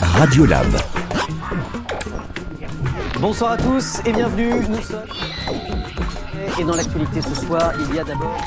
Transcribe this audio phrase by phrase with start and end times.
[0.00, 0.66] Radiolab.
[3.20, 4.54] Bonsoir à tous et bienvenue.
[4.68, 5.02] Nous sommes.
[6.58, 8.40] Et dans l'actualité ce soir, il y a d'abord.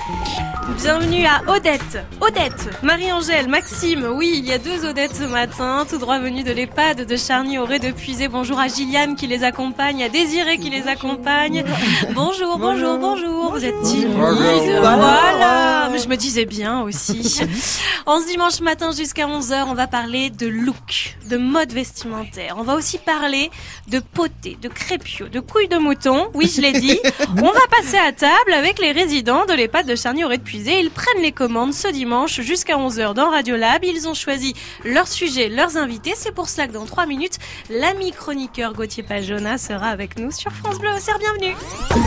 [0.70, 2.06] Bienvenue à Odette.
[2.22, 4.08] Odette, Marie-Angèle, Maxime.
[4.14, 7.58] Oui, il y a deux Odettes ce matin, tout droit venus de l'EHPAD de Charny
[7.58, 8.28] au de Puisé.
[8.28, 11.66] Bonjour à Gilliane qui les accompagne, à Désiré qui les accompagne.
[12.14, 13.52] Bonjour, bonjour, bonjour.
[13.54, 14.78] Vous êtes timide.
[14.80, 15.90] Voilà.
[15.92, 17.42] Mais je me disais bien aussi.
[18.06, 22.56] en ce dimanche matin jusqu'à 11h, on va parler de look, de mode vestimentaire.
[22.58, 23.50] On va aussi parler
[23.88, 26.30] de poté, de crépio, de couilles de mouton.
[26.36, 27.00] Oui, je l'ai dit.
[27.38, 30.51] On va passer à table avec les résidents de l'EHPAD de Charny au de Puisé
[30.54, 33.84] ils prennent les commandes ce dimanche jusqu'à 11h dans Radiolab.
[33.84, 36.14] Ils ont choisi leur sujet, leurs invités.
[36.16, 37.38] C'est pour cela que dans 3 minutes,
[37.70, 41.20] l'ami chroniqueur Gauthier Pajona sera avec nous sur France Bleu Auxerre.
[41.20, 41.56] Bienvenue.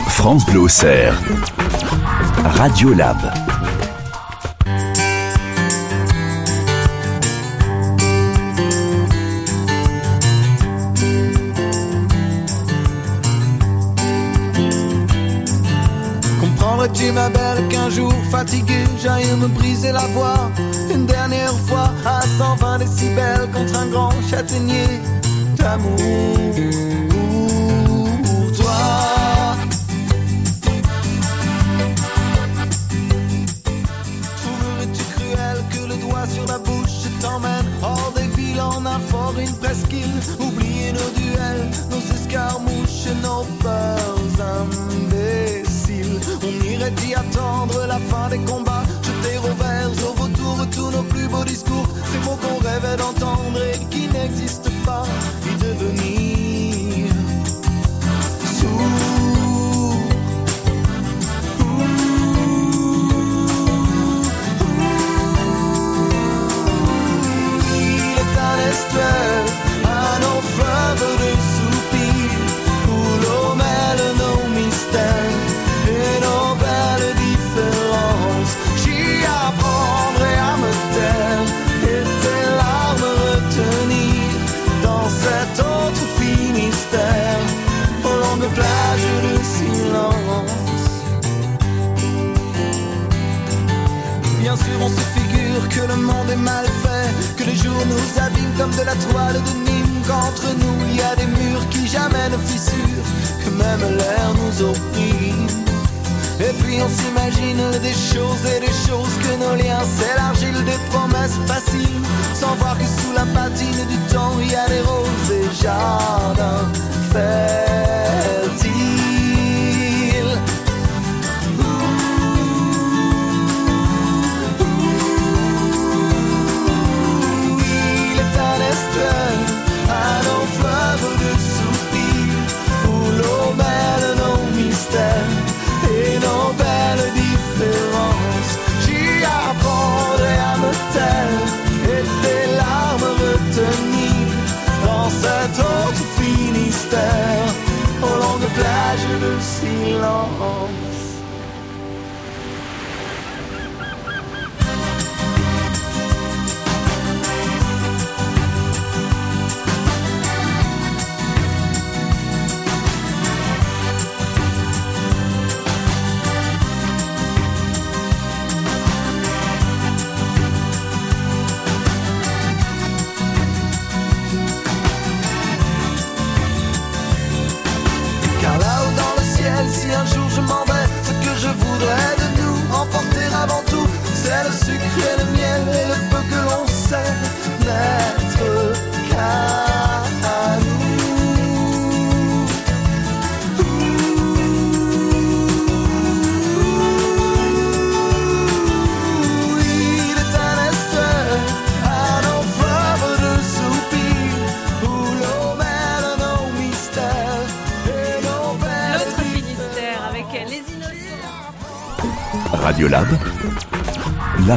[0.09, 1.19] France Bleu Auxerre.
[2.43, 3.17] Radiolab.
[16.93, 20.51] Tu ma belle qu'un jour fatigué j'aille me briser la voix.
[20.93, 25.01] Une dernière fois à 120 décibels contre un grand châtaignier
[25.57, 25.97] d'amour.
[28.23, 28.75] Pour toi.
[34.41, 37.65] Trouverais-tu cruel que le doigt sur la bouche t'emmène?
[37.81, 38.85] Hors des villes en
[39.39, 40.19] une presqu'île.
[40.39, 43.94] Oublier nos duels, nos escarmouches, nos peurs
[46.45, 51.03] on irait y attendre la fin des combats, jeter au vert, au retour tous nos
[51.03, 54.74] plus beaux discours, ces mots qu'on rêvait d'entendre et qui n'existent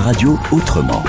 [0.08, 1.04] radio autrement.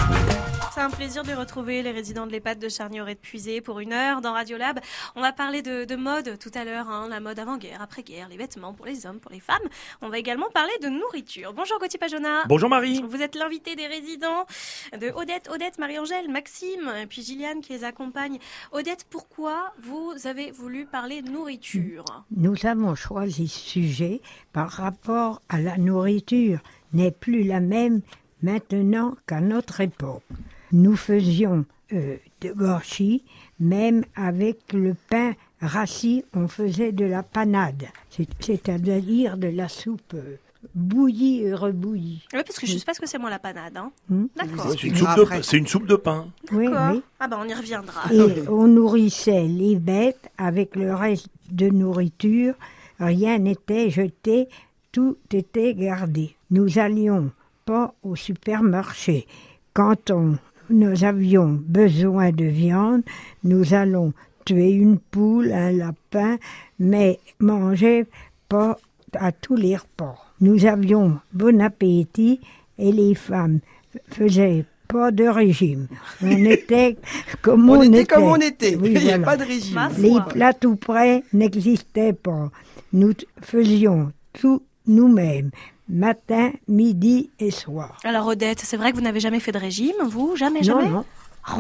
[0.74, 3.94] C'est un plaisir de retrouver les résidents de l'EHPAD de charny de Puisé pour une
[3.94, 4.82] heure dans Radiolab.
[5.16, 8.36] On va parler de, de mode tout à l'heure, hein, la mode avant-guerre, après-guerre, les
[8.36, 9.64] vêtements pour les hommes, pour les femmes.
[10.02, 11.54] On va également parler de nourriture.
[11.54, 12.44] Bonjour Gauthier Pajona.
[12.50, 13.02] Bonjour Marie.
[13.08, 14.46] Vous êtes l'invité des résidents
[14.92, 18.38] de Odette, Odette, Marie-Angèle, Maxime, et puis Gilliane qui les accompagne.
[18.74, 22.04] Odette, pourquoi vous avez voulu parler nourriture?
[22.36, 26.60] Nous avons choisi ce sujet par rapport à la nourriture
[26.92, 28.02] n'est plus la même
[28.42, 30.24] maintenant qu'à notre époque.
[30.72, 33.24] Nous faisions euh, de Gorchy,
[33.60, 40.14] même avec le pain rassis, on faisait de la panade, C'est- c'est-à-dire de la soupe
[40.14, 40.36] euh,
[40.76, 42.22] bouillie et rebouillie.
[42.34, 43.76] Oui, parce que je sais pas ce que c'est moi la panade.
[43.76, 43.92] Hein.
[44.10, 44.26] Hmm.
[44.36, 44.68] D'accord.
[44.68, 45.44] Ouais, c'est une, soupe de- après.
[45.44, 46.28] c'est une soupe de pain.
[46.52, 46.92] Oui, D'accord.
[46.96, 47.02] oui.
[47.20, 48.14] Ah bah on y reviendra.
[48.14, 52.54] Et on nourrissait les bêtes avec le reste de nourriture.
[53.00, 54.48] Rien n'était jeté,
[54.92, 56.36] tout était gardé.
[56.52, 57.32] Nous allions
[57.70, 59.28] pas au supermarché.
[59.74, 60.38] Quand on,
[60.72, 63.04] nous avions besoin de viande,
[63.44, 64.12] nous allons
[64.44, 66.38] tuer une poule, un lapin,
[66.80, 68.08] mais manger
[68.48, 68.80] pas
[69.14, 70.16] à tous les repas.
[70.42, 72.40] Nous avions bon appétit
[72.80, 73.60] et les femmes
[74.08, 75.86] faisaient pas de régime.
[76.24, 76.98] On était
[77.44, 78.76] comme on, On, était comme on était.
[78.78, 79.76] Oui, Il n'y a pas de régime.
[79.76, 80.26] Ma Les foi.
[80.30, 82.50] plats tout prêts n'existaient pas.
[82.94, 83.14] Nous
[83.44, 85.52] faisions tout nous-mêmes,
[85.90, 87.98] matin, midi et soir.
[88.04, 90.36] Alors Odette, c'est vrai que vous n'avez jamais fait de régime, vous?
[90.36, 90.90] Jamais, Non, jamais?
[90.90, 91.06] non.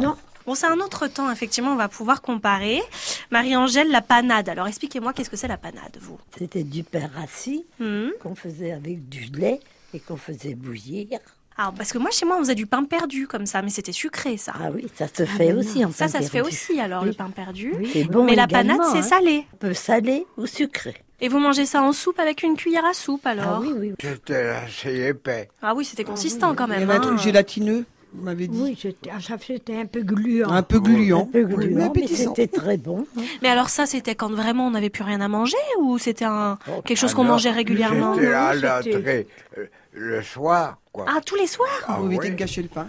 [0.02, 0.16] Non,
[0.46, 2.82] Bon, c'est un autre temps, effectivement, on va pouvoir comparer.
[3.30, 4.50] Marie-Angèle, la panade.
[4.50, 6.18] Alors expliquez-moi, qu'est-ce que c'est la panade, vous?
[6.38, 9.60] C'était du pain rassis Hmm qu'on faisait avec du lait
[9.94, 11.20] et qu'on faisait bouillir.
[11.58, 13.92] Alors, parce que moi, chez moi, on faisait du pain perdu comme ça, mais c'était
[13.92, 14.54] sucré, ça.
[14.56, 15.60] Ah oui, ça se fait ben non.
[15.60, 17.10] aussi en ça, pain ça se fait aussi, alors, Oui.
[17.10, 17.74] le pain perdu.
[17.92, 19.02] C'est bon mais la panade, c'est hein.
[19.04, 19.46] salé.
[19.54, 20.96] On peut salé ou sucré.
[21.22, 23.94] Et vous mangez ça en soupe avec une cuillère à soupe, alors Ah oui, oui.
[24.02, 25.50] C'était assez épais.
[25.62, 26.90] Ah oui, c'était consistant quand Il y même.
[26.90, 27.06] avait un hein.
[27.08, 28.60] truc gélatineux, vous m'avez dit.
[28.62, 30.50] oui, c'était ah, c'était un peu gluant.
[30.50, 31.24] Un peu gluant.
[31.24, 32.34] Un peu Oui, gluant, mais mais appétissant.
[32.36, 33.06] c'était très bon.
[33.18, 33.22] hein.
[33.42, 36.58] Mais alors ça, c'était quand vraiment on n'avait plus rien à manger ou c'était un
[36.86, 38.16] quelque chose qu'on mangeait régulièrement?
[38.16, 39.28] C'était à l'entrée
[39.58, 41.06] euh, le soir, quoi.
[41.08, 41.70] Ah, tous les soirs?
[41.88, 42.30] Ah éviter oui.
[42.32, 42.88] de gâcher le pain.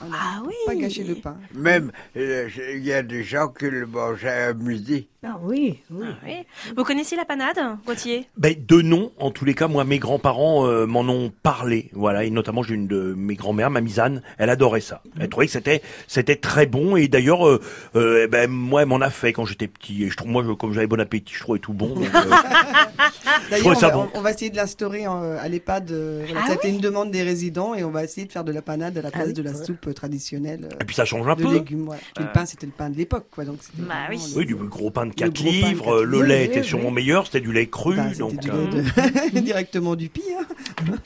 [0.00, 0.54] Ah oui.
[0.66, 1.36] Pas gâcher le pain.
[1.54, 5.08] Même, euh, il y a des gens qui le mangeaient à midi.
[5.24, 6.06] Ah oui, oui.
[6.26, 6.32] Oui.
[6.76, 10.66] Vous connaissiez la panade, Gauthier Ben, de nom, en tous les cas, moi, mes grands-parents
[10.66, 14.50] euh, m'en ont parlé, voilà, et notamment j'ai une de mes grands-mères, ma Misane, elle
[14.50, 15.00] adorait ça.
[15.20, 17.60] Elle trouvait que c'était c'était très bon, et d'ailleurs, euh,
[17.94, 20.42] euh, eh ben, moi, elle m'en a fait quand j'étais petit, et je trouve, moi,
[20.44, 21.90] je- comme j'avais bon appétit, je trouvais tout bon.
[21.94, 22.20] donc, euh,
[23.60, 24.08] trouvais on, ça va- bon.
[24.14, 25.92] on- va essayer de l'instaurer à l'EHPAD.
[25.92, 28.62] voilà, Ah C'était une demande des résidents et on va essayer de faire de la
[28.62, 29.64] panade à la place oui, de la ouais.
[29.64, 31.52] soupe traditionnelle et puis ça change un de peu.
[31.52, 31.88] légumes.
[32.18, 33.44] Et le pain, c'était le pain de l'époque, quoi.
[33.44, 34.44] Donc Bah oui.
[34.46, 36.44] du gros pain de Le 4 gros pain de livres, quatre euh, le lait Oui,
[36.44, 36.94] était oui, sûrement oui.
[36.94, 38.36] meilleur, c'était du lait cru, Bah, c'était donc...
[38.40, 40.38] du euh, lait de- directement du pire.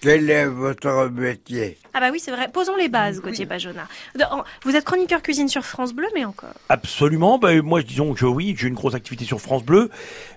[0.00, 2.48] Quel est votre métier Ah bah oui, c'est vrai.
[2.52, 3.46] Posons les bases, Gauthier
[4.30, 6.54] en- Vous êtes chroniqueur cuisine sur France Bleu, mais encore.
[6.68, 7.38] Absolument.
[7.38, 9.90] Ben, moi, disons que oui, j'ai une grosse activité sur France Bleu.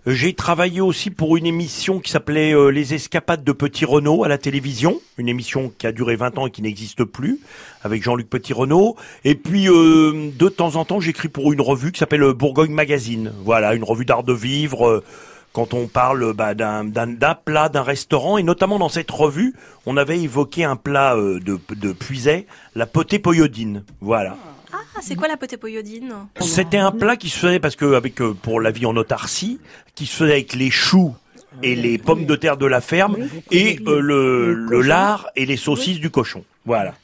[0.05, 4.27] J'ai travaillé aussi pour une émission qui s'appelait euh, Les Escapades de Petit Renault à
[4.27, 4.99] la télévision.
[5.17, 7.39] Une émission qui a duré 20 ans et qui n'existe plus,
[7.83, 8.95] avec Jean-Luc Petit Renault.
[9.23, 12.71] Et puis, euh, de temps en temps, j'écris pour une revue qui s'appelle euh, Bourgogne
[12.73, 13.31] Magazine.
[13.43, 14.87] Voilà, une revue d'art de vivre.
[14.87, 15.03] euh,
[15.51, 19.55] quand on parle bah, d'un d'un- d'un plat, d'un restaurant, et notamment dans cette revue,
[19.87, 22.45] on avait évoqué un plat euh, de, de Puiset,
[22.75, 23.83] la potée poyodine.
[23.99, 24.37] Voilà.
[24.71, 28.35] Ah, c'est quoi la potépoyodine C'était un plat qui se faisait parce que avec euh,
[28.39, 29.59] pour la vie en autarcie,
[29.95, 31.15] qui se faisait avec les choux
[31.63, 33.17] et les pommes de terre de la ferme
[33.51, 36.43] et euh, le, le lard et les saucisses du cochon.
[36.65, 36.95] Voilà.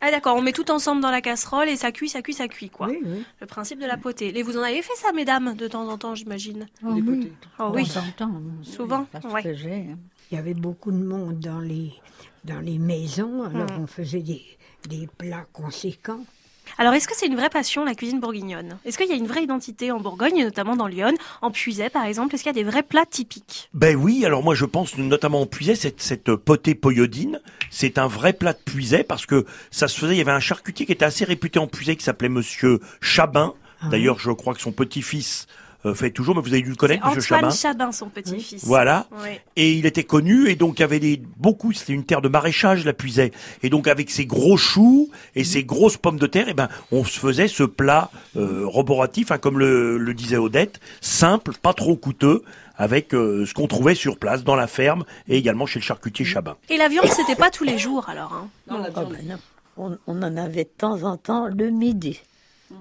[0.00, 2.46] Ah d'accord, on met tout ensemble dans la casserole et ça cuit, ça cuit, ça
[2.46, 2.86] cuit, quoi.
[2.86, 3.24] Oui, oui.
[3.40, 4.36] Le principe de la potée.
[4.38, 6.68] Et vous en avez fait ça, mesdames, de temps en temps, j'imagine?
[6.84, 7.32] Oh, oui.
[7.58, 7.82] Oh oui.
[7.84, 9.42] De temps en temps, Souvent, ouais.
[9.44, 9.96] hein.
[10.30, 11.92] Il y avait beaucoup de monde dans les,
[12.44, 13.82] dans les maisons, alors Hmm.
[13.82, 14.42] on faisait des,
[14.88, 16.24] des plats conséquents.
[16.76, 18.78] Alors, est-ce que c'est une vraie passion, la cuisine bourguignonne?
[18.84, 21.90] Est-ce qu'il y a une vraie identité en Bourgogne, et notamment dans Lyon, en Puiset,
[21.90, 22.34] par exemple?
[22.34, 23.70] Est-ce qu'il y a des vrais plats typiques?
[23.74, 28.06] Ben oui, alors moi je pense notamment en Puiset, cette, cette potée poyodine, c'est un
[28.06, 30.92] vrai plat de Puiset parce que ça se faisait, il y avait un charcutier qui
[30.92, 33.54] était assez réputé en Puiset qui s'appelait Monsieur Chabin.
[33.90, 35.46] D'ailleurs, je crois que son petit-fils
[35.86, 37.54] euh, fait toujours, mais vous avez dû le connaître, Monsieur Antoine Chabin.
[37.54, 38.64] Chabin, son petit-fils.
[38.64, 39.06] Voilà.
[39.56, 42.28] Et il était connu, et donc il y avait des, beaucoup, c'était une terre de
[42.28, 43.32] maraîchage, la Puiset.
[43.62, 47.04] Et donc avec ses gros choux et ses grosses pommes de terre, et ben, on
[47.04, 51.96] se faisait ce plat euh, roboratif, hein, comme le, le disait Odette, simple, pas trop
[51.96, 52.42] coûteux,
[52.76, 56.24] avec euh, ce qu'on trouvait sur place dans la ferme et également chez le charcutier
[56.24, 56.56] Chabin.
[56.68, 58.32] Et la viande, c'était pas tous les jours, alors.
[58.32, 58.76] hein Oh,
[59.10, 59.36] ben non.
[59.76, 62.20] On, on en avait de temps en temps le midi,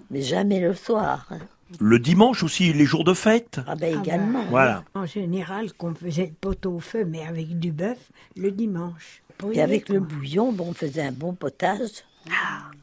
[0.10, 1.28] mais jamais le soir.
[1.32, 1.38] hein.
[1.80, 3.60] Le dimanche aussi, les jours de fête?
[3.68, 4.40] Ah ben Ah également.
[4.44, 4.84] ben, Voilà.
[4.96, 7.98] En général, qu'on faisait le pot au feu, mais avec du bœuf,
[8.36, 9.22] le dimanche.
[9.54, 12.04] Et avec le bouillon, bon, on faisait un bon potage.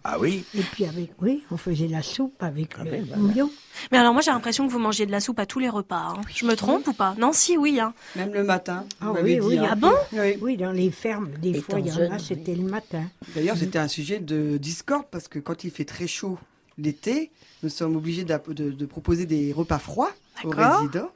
[0.04, 0.44] Ah oui?
[0.54, 3.16] Et puis avec, oui, on faisait la soupe avec le ben, voilà.
[3.16, 3.50] bouillon.
[3.92, 6.14] Mais alors, moi, j'ai l'impression que vous mangez de la soupe à tous les repas.
[6.16, 6.20] hein.
[6.34, 7.14] Je me trompe ou pas?
[7.18, 7.78] Non, si, oui.
[7.80, 7.92] Hein.
[8.16, 8.84] Même le matin.
[9.00, 9.68] Ah oui, oui, dit, hein.
[9.72, 9.92] Ah bon?
[10.12, 10.38] Oui.
[10.40, 12.24] Oui, dans les fermes, des Étant fois, il y en a, oui.
[12.26, 13.02] c'était le matin.
[13.34, 16.38] D'ailleurs, c'était un sujet de discorde parce que quand il fait très chaud
[16.78, 17.31] l'été,
[17.62, 20.11] nous sommes obligés de, de proposer des repas froids
[20.45, 21.11] aux résidents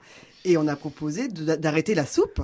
[0.44, 2.40] et on a proposé d'arrêter la soupe.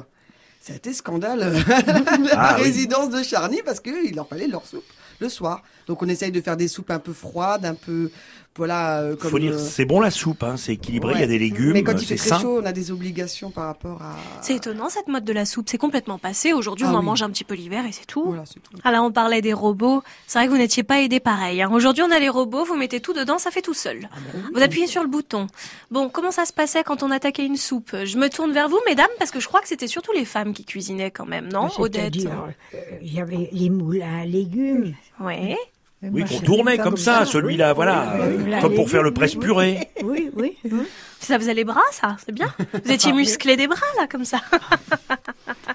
[0.60, 1.46] Ça a été scandale à
[2.32, 2.62] Ah la oui.
[2.64, 4.84] résidence de Charny parce qu'il leur fallait leur soupe.
[5.20, 5.62] le soir.
[5.86, 8.10] Donc on essaye de faire des soupes un peu froides, un peu
[8.56, 11.24] voilà euh, comme Faut dire, euh, c'est bon la soupe, hein, c'est équilibré, il y
[11.24, 12.38] a des légumes, Mais quand il c'est fait très sain.
[12.40, 15.68] chaud, on a des obligations par rapport à C'est étonnant cette mode de la soupe,
[15.68, 16.52] c'est complètement passé.
[16.52, 17.04] Aujourd'hui, on Ah en oui.
[17.06, 18.24] mange un petit peu l'hiver et c'est tout.
[18.26, 18.70] voilà, c'est tout.
[18.84, 20.02] Ah là, on parlait des robots.
[20.26, 21.62] C'est vrai que vous n'étiez pas aidés pareil.
[21.62, 21.70] hein.
[21.72, 24.08] Aujourd'hui, on a les robots, vous mettez tout dedans, ça fait tout seul.
[24.54, 25.46] Vous appuyez sur le bouton.
[25.90, 27.96] Bon, comment ça se passait quand on attaquait une soupe?
[28.04, 30.52] Je me tourne vers vous, mesdames, parce que je crois que c'était surtout les femmes
[30.52, 32.14] qui cuisinaient quand même, non Odette?
[32.26, 34.94] euh, il y avait les moulins à légumes.
[35.20, 35.56] Ouais.
[36.12, 39.88] Oui, qu'on tournait comme ça, celui-là, voilà, oui, oui, comme pour faire le oui, presse-purée.
[40.02, 40.56] Oui, oui.
[41.20, 42.52] Ça faisait les bras, ça, c'est bien.
[42.84, 43.22] Vous étiez Ah, oui.
[43.22, 44.40] musclés des bras, là, comme ça.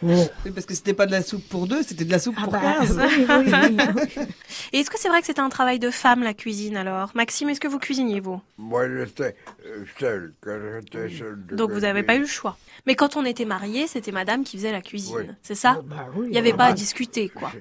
[0.45, 2.43] Oui, parce que c'était pas de la soupe pour deux, c'était de la soupe Ah
[2.43, 2.97] pour bah, 15.
[2.97, 3.77] oui, oui, oui,
[4.17, 4.23] oui.
[4.73, 7.11] Et est-ce que c'est vrai que c'était un travail de femme, la cuisine, alors?
[7.15, 8.41] Maxime, est-ce que vous cuisiniez, vous?
[8.57, 9.35] Moi, j'étais
[9.99, 11.45] seul, quand j'étais seul.
[11.45, 12.57] de Donc vous n'avez pas eu le choix.
[12.85, 15.15] Mais quand on était mariés, c'était madame qui faisait la cuisine.
[15.17, 15.35] Oui.
[15.41, 15.81] C'est ça?
[15.85, 17.51] Bah oui, Il n'y avait ah pas à bah, discuter, quoi.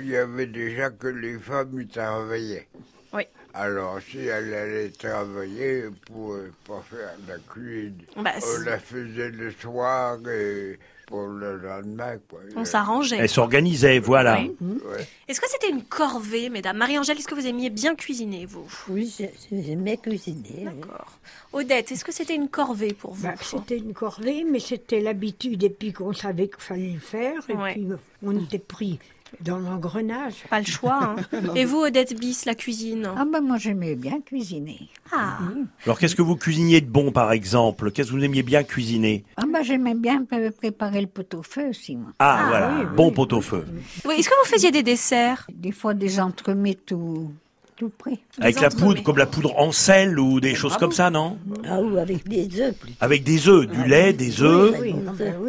[0.00, 2.68] Il y avait déjà que les femmes y travaillaient.
[3.12, 3.24] Oui.
[3.54, 8.02] Alors, si elle allait travailler, elle pouvait pas faire de la cuisine.
[8.16, 10.78] Bah, On la faisait le soir et
[11.08, 12.40] pour le lendemain, quoi.
[12.54, 13.16] on s'arrangeait.
[13.18, 14.40] Elle s'organisait, voilà.
[14.42, 14.54] Oui.
[14.60, 15.08] Ouais.
[15.26, 16.76] Est-ce que c'était une corvée, mesdames?
[16.76, 18.66] Marie-Angèle, est-ce que vous aimiez bien cuisiner, vous?
[18.90, 20.44] Oui, j'ai- j'aimais cuisiner.
[20.58, 20.64] oui.
[20.64, 21.18] D'accord.
[21.54, 23.22] Odette, est-ce que c'était une corvée pour vous?
[23.22, 25.62] Bah, c'était une corvée, mais c'était l'habitude.
[25.64, 27.40] Et puis qu'on savait qu'il fallait le faire.
[27.48, 27.72] Et Ouais.
[27.72, 28.98] puis euh, on était pris
[29.40, 30.34] dans l'engrenage.
[30.50, 31.14] Pas le choix.
[31.32, 31.38] hein.
[31.56, 33.08] Et vous, Odette Bis, la cuisine?
[33.16, 34.88] Ah ben moi j'aimais bien cuisiner.
[35.12, 35.38] Ah,
[35.84, 37.90] Alors qu'est-ce que vous cuisiniez de bon, par exemple?
[37.90, 39.24] Qu'est-ce que vous aimiez bien cuisiner?
[39.36, 42.10] Ah ben j'aimais bien pré- préparer le pot-au-feu aussi moi.
[42.18, 43.14] Ah, Ah, voilà, oui, bon oui.
[43.14, 43.64] pot-au-feu.
[44.06, 45.46] Oui, Est-ce que vous faisiez des desserts?
[45.52, 47.30] Des fois des entremets tout,
[47.76, 48.18] tout près.
[48.40, 48.86] Avec Des la entremets.
[48.86, 51.38] poudre, comme la poudre en sel ou des choses comme ça, non?
[51.68, 52.96] Ah ou avec des œufs plutôt.
[53.00, 54.74] Avec des œufs, du lait, des œufs.
[54.76, 54.94] Ah oui.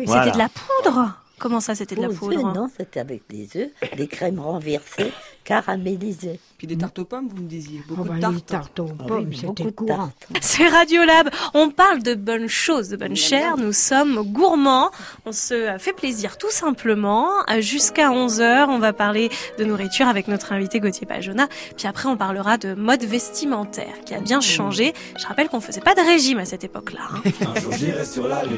[0.06, 0.24] Voilà.
[0.24, 1.16] C'était de la poudre?
[1.40, 4.40] Comment ça, c'était de la Aux poudre œufs, non, c'était avec des œufs, des crèmes
[4.40, 5.12] renversées,
[5.46, 6.40] caramélisées.
[6.58, 7.82] Puis des tartes aux pommes, vous me disiez.
[7.90, 8.74] Oh, Beaucoup bah, de les tartes.
[8.76, 9.96] tartes aux Ah oui, pommes, beaucoup c'était de courant.
[10.20, 10.28] tartes.
[10.42, 11.30] C'est Radiolab.
[11.54, 13.56] On parle de bonnes choses, de bonnes chères.
[13.58, 14.92] Nous sommes gourmands.
[15.26, 17.30] On se fait plaisir tout simplement.
[17.50, 21.48] Euh, Jusqu'à 11h, on va parler de nourriture avec notre invité Gauthier Pajona.
[21.78, 24.94] Puis après, on parlera de mode vestimentaire qui a bien changé.
[25.18, 27.00] Je rappelle qu'on faisait pas de régime à cette époque-là.
[27.14, 27.22] hein.
[27.56, 28.58] Un jour j'irai sur la lune.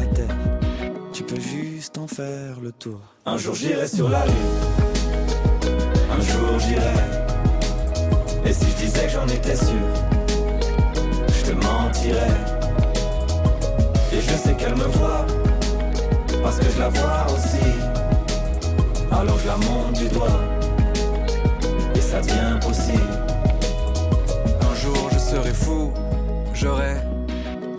[1.41, 2.99] juste en faire le tour.
[3.25, 4.35] Un jour j'irai sur la lune,
[6.11, 6.93] un jour j'irai.
[8.45, 9.87] Et si je disais que j'en étais sûr,
[11.27, 12.37] je te mentirais.
[14.13, 15.25] Et je sais qu'elle me voit,
[16.43, 17.65] parce que je la vois aussi.
[19.11, 20.39] Alors je la monte du doigt,
[21.95, 23.13] et ça devient possible.
[24.69, 25.91] Un jour je serai fou,
[26.53, 26.95] j'aurai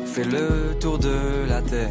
[0.07, 1.90] fait le tour de la terre.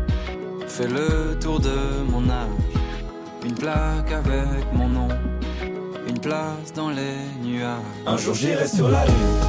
[0.71, 2.47] fait le tour de mon âge.
[3.43, 5.09] Une plaque avec mon nom,
[6.07, 7.75] une place dans les nuages.
[8.07, 9.41] Un jour j'irai sur la lune,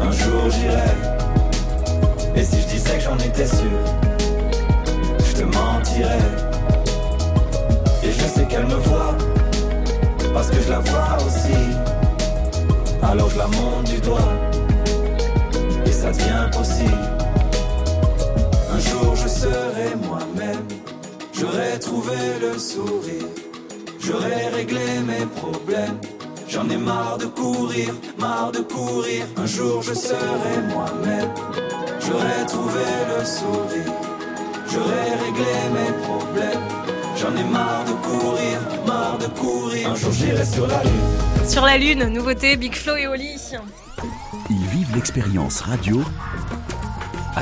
[0.00, 0.94] un jour j'irai.
[2.36, 3.78] Et si je disais que j'en étais sûr,
[5.26, 6.28] je te mentirais.
[8.04, 9.16] Et je sais qu'elle me voit,
[10.32, 11.58] parce que je la vois aussi.
[13.02, 14.32] Alors je la monte du doigt,
[15.84, 17.11] et ça devient possible.
[19.42, 20.66] Serai moi-même,
[21.32, 23.28] j'aurai trouvé le sourire,
[23.98, 25.98] j'aurai réglé mes problèmes,
[26.52, 29.24] J'en ai marre de courir, marre de courir.
[29.38, 31.30] Un jour je serai moi-même.
[31.98, 33.92] J'aurai trouvé le sourire.
[34.70, 36.60] J'aurai réglé mes problèmes.
[37.16, 39.92] J'en ai marre de courir, marre de courir.
[39.92, 41.48] Un jour j'irai sur la lune.
[41.48, 43.36] Sur la Lune, nouveauté Big Flo et Oli.
[44.50, 46.02] Ils vivent l'expérience radio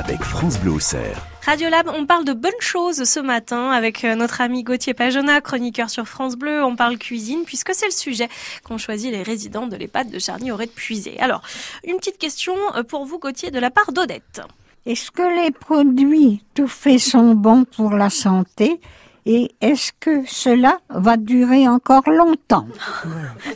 [0.03, 1.27] avec France Bleu Auxerre.
[1.45, 5.89] Radiolab, on parle de bonnes choses ce matin avec euh, notre ami Gauthier Pajona, chroniqueur
[5.89, 6.63] sur France Bleu.
[6.63, 8.27] On parle cuisine puisque c'est le sujet
[8.63, 11.19] qu'ont choisi les résidents de l'EHPAD de Charny-Auray de Puisé.
[11.19, 11.41] Alors,
[11.85, 14.41] une petite question euh, pour vous Gauthier de la part d'Odette.
[14.85, 18.79] Est-ce que les produits tout faits sont bons pour la santé?
[19.25, 22.67] Et est-ce que cela va durer encore longtemps?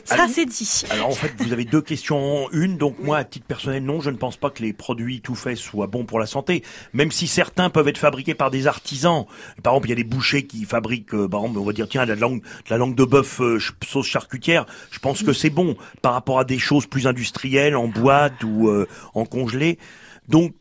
[0.04, 0.84] Ça c'est dit.
[0.92, 2.78] Alors en fait, vous avez deux questions en une.
[2.78, 5.58] Donc moi, à titre personnel, non, je ne pense pas que les produits tout faits
[5.58, 6.64] soient bons pour la santé.
[6.94, 9.26] Même si certains peuvent être fabriqués par des artisans.
[9.64, 11.88] Par exemple, il y a des bouchers qui fabriquent, euh, par exemple, on va dire,
[11.88, 14.66] tiens, de la langue, de la langue de bœuf euh, sauce charcutière.
[14.92, 18.68] Je pense que c'est bon par rapport à des choses plus industrielles, en boîte ou
[18.68, 19.80] euh, en congelé.
[20.28, 20.54] Donc,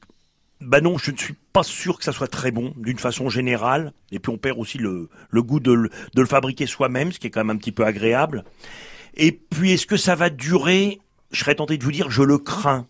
[0.60, 3.92] bah non, je ne suis pas sûr que ça soit très bon d'une façon générale.
[4.12, 7.18] Et puis on perd aussi le, le goût de, le- de le fabriquer soi-même, ce
[7.18, 8.44] qui est quand même un petit peu agréable.
[9.16, 11.00] Et puis est-ce que ça va durer?
[11.30, 12.86] Je serais tenté de vous dire, je le crains.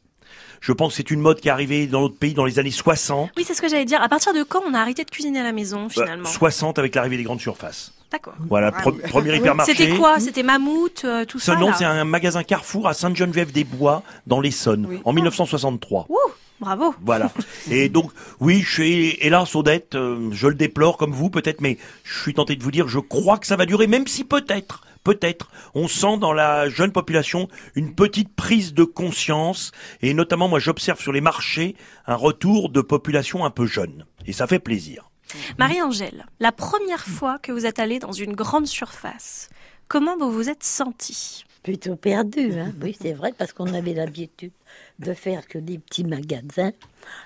[0.61, 2.71] Je pense que c'est une mode qui est arrivée dans notre pays dans les années
[2.71, 3.31] 60.
[3.37, 4.01] Oui, c'est ce que j'allais dire.
[4.03, 6.27] À partir de quand on a arrêté de cuisiner à la maison finalement?
[6.29, 7.93] Euh, 60 avec l'arrivée des grandes surfaces.
[8.11, 8.35] D'accord.
[8.49, 9.11] Voilà, Ah, pre- oui.
[9.11, 9.75] premier hypermarché.
[9.75, 10.21] C'était quoi?
[10.21, 15.01] C'était Mammouth, euh, tout Ce ça nom, c'est un magasin Carrefour à Sainte-Geneviève-des-Bois, dans l'Essonne,
[15.05, 16.07] en 1963.
[16.09, 16.17] Ouh,
[16.61, 16.95] bravo.
[17.01, 17.31] Voilà.
[17.71, 21.79] Et donc, oui, je suis, hélas, Odette, euh, je le déplore comme vous, peut-être, mais
[22.05, 24.83] je suis tenté de vous dire, je crois que ça va durer, même si peut-être,
[25.05, 30.59] peut-être, on sent dans la jeune population une petite prise de conscience, et notamment, moi,
[30.59, 34.05] j'observe sur les marchés un retour de population un peu jeune.
[34.27, 35.11] Et ça fait plaisir.
[35.59, 39.49] Marie-Angèle, la première fois que vous êtes allée dans une grande surface,
[39.89, 41.45] comment vous vous êtes sentie?
[41.63, 42.73] Plutôt perdu, hein.
[42.83, 44.53] oui, c'est vrai, parce qu'on avait l'habitude
[45.01, 46.73] de faire que des petits magasins.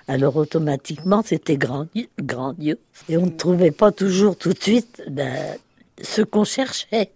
[0.07, 2.77] Alors automatiquement, c'était grandi- grandiose.
[3.07, 5.57] Et on ne trouvait pas toujours tout de suite ben,
[6.01, 7.11] ce qu'on cherchait.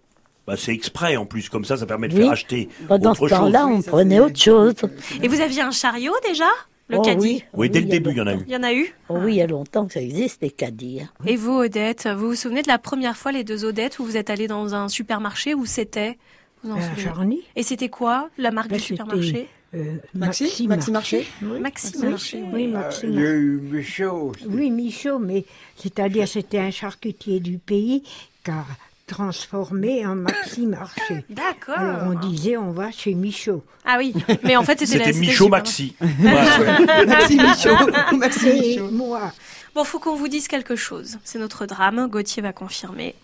[0.46, 2.22] Bah, c'est exprès, en plus, comme ça, ça permet de Oui.
[2.22, 4.74] faire acheter Pendant autre ce temps-là, on prenait autre chose.
[5.22, 6.48] Et vous aviez un chariot déjà
[6.88, 7.20] Le Oh caddie?
[7.26, 7.44] Oui.
[7.54, 8.44] Oui, dès le début, il y en a eu.
[8.46, 8.94] Il y en a eu?
[9.08, 11.00] Oh oui, il y a longtemps que ça existe, les caddies.
[11.00, 11.08] hein.
[11.26, 14.18] Et vous, Odette, vous vous souvenez de la première fois, les deux Odettes, où vous
[14.18, 16.18] êtes allés dans un supermarché Où c'était?
[16.62, 17.40] Vous en Charny.
[17.56, 19.48] Et c'était quoi la marque Ben, du supermarché?
[19.74, 21.26] Euh, Maxi Maxi Maxi Marché.
[21.42, 21.60] Marché Oui.
[21.60, 22.44] Maxi Oui, Marché.
[22.52, 24.44] Oui, Euh, Maxi Il y a eu Michaud aussi.
[24.48, 25.44] Oui, Michaud, mais
[25.76, 28.02] c'est-à-dire c'était un charcutier du pays
[28.44, 28.64] qui a
[29.06, 31.24] transformé en Maxi Marché.
[31.30, 31.78] D'accord.
[31.78, 33.62] Alors on disait on va chez Michaud.
[33.84, 35.48] Ah oui, mais en fait c'était Michaud.
[35.48, 35.94] Maxi.
[37.06, 38.16] Maxi Michaud.
[38.16, 38.90] Maxi Michaud.
[38.90, 39.32] moi,
[39.74, 41.18] Bon, faut qu'on vous dise quelque chose.
[41.24, 42.06] C'est notre drame.
[42.08, 43.14] Gauthier va confirmer.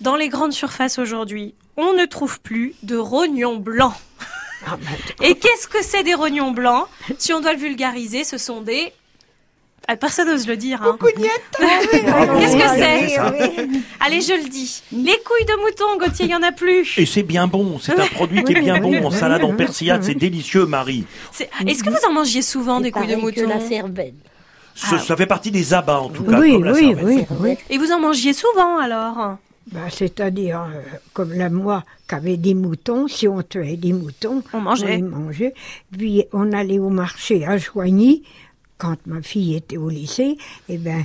[0.00, 3.94] Dans les grandes surfaces aujourd'hui, on ne trouve plus de rognons blancs.
[5.22, 6.86] Et qu'est-ce que c'est des rognons blancs?
[7.18, 8.92] Si on doit le vulgariser, ce sont des...
[9.88, 10.82] Ah, personne n'ose le dire.
[10.82, 10.98] Hein.
[11.60, 13.18] Qu'est-ce que c'est?
[14.00, 14.82] Allez, je le dis.
[14.90, 16.98] Les couilles de mouton, Gauthier, il n'y en a plus.
[16.98, 20.02] Et c'est bien bon, c'est un produit qui est bien bon en salade en persillade,
[20.02, 21.04] c'est délicieux Marie.
[21.66, 23.54] Est-ce que vous en mangiez souvent des couilles de pareil que mouton?
[23.54, 24.14] la cervelle.
[24.74, 27.04] Ce- Ça fait partie des abats en tout cas, oui, comme la oui, cervelle.
[27.06, 27.56] oui, oui.
[27.70, 29.36] Et vous en mangiez souvent alors?
[29.72, 30.80] Ben, c'est-à-dire, euh,
[31.12, 34.96] comme la moi qui avait des moutons, si on tuait des moutons, On mangeait.
[34.96, 35.54] les mangeait.
[35.90, 38.22] Puis on allait au marché à Joigny,
[38.78, 40.36] quand ma fille était au lycée,
[40.68, 41.04] et ben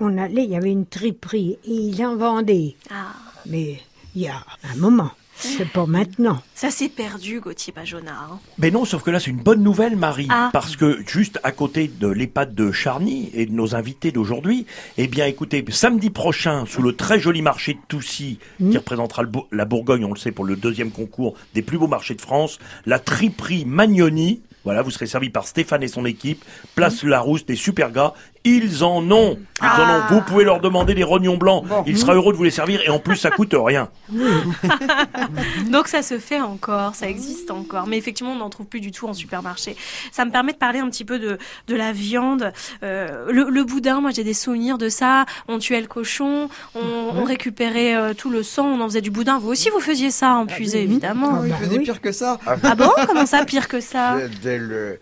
[0.00, 2.74] on allait, il y avait une triperie, et ils en vendaient.
[2.90, 3.12] Ah,
[3.46, 3.78] Mais
[4.16, 6.42] il y a un moment, c'est pas maintenant.
[6.54, 8.12] ça s'est perdu, Gauthier Pajona.
[8.12, 8.38] hein.
[8.58, 10.50] Mais non, sauf que là c'est une bonne nouvelle Marie, Ah.
[10.52, 14.66] parce que juste à côté de l'EHPAD de Charny et de nos invités d'aujourd'hui,
[14.98, 19.30] eh bien écoutez, samedi prochain, sous le très joli marché de Toussy, qui représentera le
[19.52, 22.58] la Bourgogne, on le sait, pour le deuxième concours des plus beaux marchés de France,
[22.86, 27.56] la triperie Magnoni, voilà, vous serez servi par Stéphane et son équipe, place Larousse, des
[27.56, 28.12] super gars,
[28.44, 32.14] ils en ont, ils en ont, vous pouvez leur demander des rognons blancs, il sera
[32.14, 33.90] heureux de vous les servir, et en plus ça coûte rien.
[35.70, 37.86] Donc ça se fait encore, ça existe encore.
[37.86, 39.76] Mais effectivement, on n'en trouve plus du tout en supermarché.
[40.12, 42.52] Ça me permet de parler un petit peu de, de la viande.
[42.82, 45.26] Euh, le, le boudin, moi j'ai des souvenirs de ça.
[45.48, 46.80] On tuait le cochon, on,
[47.14, 49.38] on récupérait euh, tout le sang, on en faisait du boudin.
[49.38, 51.40] Vous aussi, vous faisiez ça en puisée, évidemment.
[51.40, 51.84] Ah, il bah faisait oui.
[51.84, 52.38] pire que ça.
[52.46, 52.90] Ah bon?
[53.06, 54.16] Comment ça, pire que ça?
[54.32, 54.98] C'était le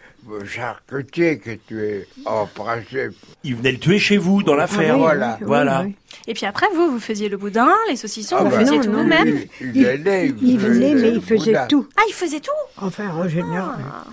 [0.47, 3.15] charcutier que tu es en principe.
[3.45, 4.97] Ils venaient le tuer chez vous, dans la Ah ferme.
[4.97, 5.37] oui, voilà.
[5.41, 5.83] oui, Voilà.
[5.85, 5.95] oui.
[6.27, 8.85] Et puis après, vous, vous faisiez le boudin, les saucissons, Ah vous bah, faisiez non,
[8.85, 9.29] tout vous-même.
[9.61, 11.67] Il, il Il- allait, il venait, mais il faisait boudin.
[11.69, 11.87] tout.
[11.97, 13.77] Ah, il faisait tout Enfin, en général.
[13.79, 14.05] Ah.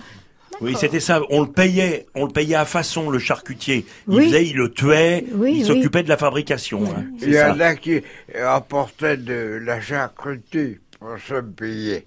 [0.62, 1.20] Oui, c'était ça.
[1.28, 3.84] On le payait, on le payait à façon le charcutier.
[4.08, 4.24] Il Oui.
[4.26, 5.64] faisait, il le tuait, Oui, il oui.
[5.66, 6.82] s'occupait de la fabrication.
[6.96, 7.04] hein.
[7.20, 7.52] Il y ça.
[7.52, 8.00] en a qui
[8.42, 12.06] apportaient de la charcuterie pour se payer.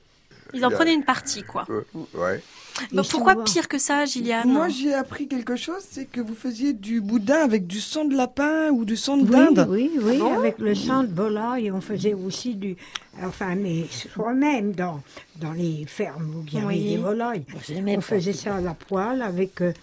[0.53, 1.67] Ils en prenaient une partie, quoi.
[2.15, 2.41] Ouais.
[2.93, 4.49] Bah, pourquoi pire que ça, Gilliane?
[4.49, 8.15] Moi, j'ai appris quelque chose, c'est que vous faisiez du boudin avec du sang de
[8.15, 9.67] lapin ou du sang de Oui, dinde.
[9.69, 12.77] oui, oui, Ah bon avec le sang de volaille, on faisait aussi du...
[13.21, 15.01] Enfin, mais soi-même, dans,
[15.41, 16.89] dans les fermes où il y avait Oui.
[16.91, 17.43] des volailles.
[17.97, 19.73] On faisait ça à la poêle avec, euh,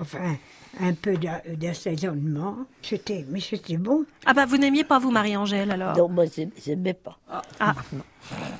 [0.00, 0.36] enfin,
[0.80, 2.56] un peu d'a- d'assaisonnement.
[2.82, 4.04] C'était, mais c'était bon.
[4.26, 5.96] Ah bah vous n'aimiez pas vous, Marie-Angèle, alors?
[5.96, 7.18] Non, moi, j'ai- j'aimais pas.
[7.60, 7.74] Ah.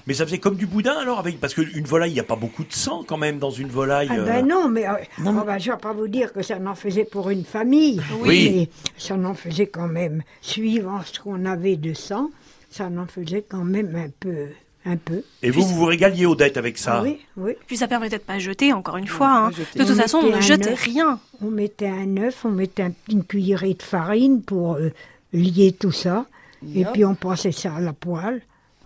[0.06, 2.36] Mais ça faisait comme du boudin alors avec parce qu'une volaille, il n'y a pas
[2.36, 4.08] beaucoup de sang quand même dans une volaille.
[4.10, 4.24] Ah euh.
[4.24, 6.74] ben non, mais euh, oh ben, je ne vais pas vous dire que ça n'en
[6.74, 8.00] faisait pour une famille.
[8.20, 8.52] Oui.
[8.54, 12.30] Mais ça n'en faisait quand même, suivant ce qu'on avait de sang,
[12.70, 14.48] ça n'en faisait quand même un peu.
[14.86, 15.22] Un peu.
[15.42, 17.52] Et vous, vous vous régaliez Odette avec ça oui, oui.
[17.66, 19.28] Puis ça permettait de pas jeter, encore une fois.
[19.30, 19.48] hein.
[19.50, 21.18] De toute On façon, on ne jetait rien.
[21.42, 24.90] On mettait un œuf, on mettait un- une cuillerée de farine pour euh,
[25.32, 26.26] lier tout ça.
[26.74, 28.42] Et puis on passait ça à la poêle.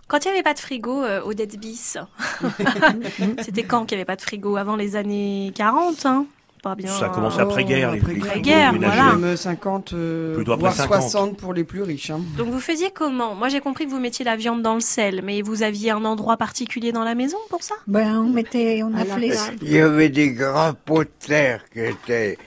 [0.07, 1.97] Quand il n'y avait pas de frigo euh, au Dead Bis,
[3.43, 4.55] c'était quand qu'il n'y avait pas de frigo?
[4.57, 6.25] Avant les années 40, hein
[6.61, 6.91] Pas bien.
[6.91, 9.15] Ça a commencé après-guerre, frigos Après-guerre, voilà.
[9.15, 11.01] Même 50, euh, voire 50.
[11.01, 12.09] 60 pour les plus riches.
[12.09, 12.19] hein.
[12.37, 13.33] Donc vous faisiez comment?
[13.33, 16.03] Moi j'ai compris que vous mettiez la viande dans le sel, mais vous aviez un
[16.03, 17.75] endroit particulier dans la maison pour ça?
[17.87, 19.31] Ben, on mettait, on appelait.
[19.61, 22.37] Il y avait des grands pots de terre qui étaient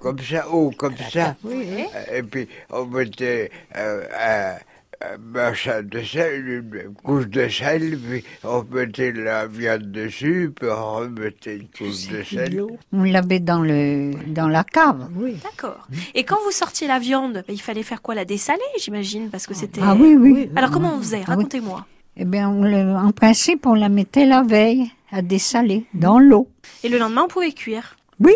[0.00, 1.34] comme ça, hauts comme ça.
[2.14, 4.54] Et puis on mettait euh,
[5.20, 10.94] machin de sel, une couche de sel, puis on mettait la viande dessus, puis on
[10.96, 12.62] remettait une couche de sel.
[12.92, 15.08] On l'avait dans le dans la cave.
[15.42, 15.86] D'accord.
[16.14, 18.14] Et quand vous sortiez la viande, il fallait faire quoi?
[18.14, 19.80] La dessaler, j'imagine, parce que c'était.
[19.84, 20.50] Ah oui, oui.
[20.56, 21.18] Alors comment on faisait?
[21.26, 21.36] Ah oui.
[21.36, 21.86] Racontez-moi.
[22.16, 26.48] Eh bien, on le- en principe, on la mettait la veille à dessaler dans l'eau.
[26.82, 27.96] Et le lendemain, on pouvait cuire?
[28.18, 28.34] Oui.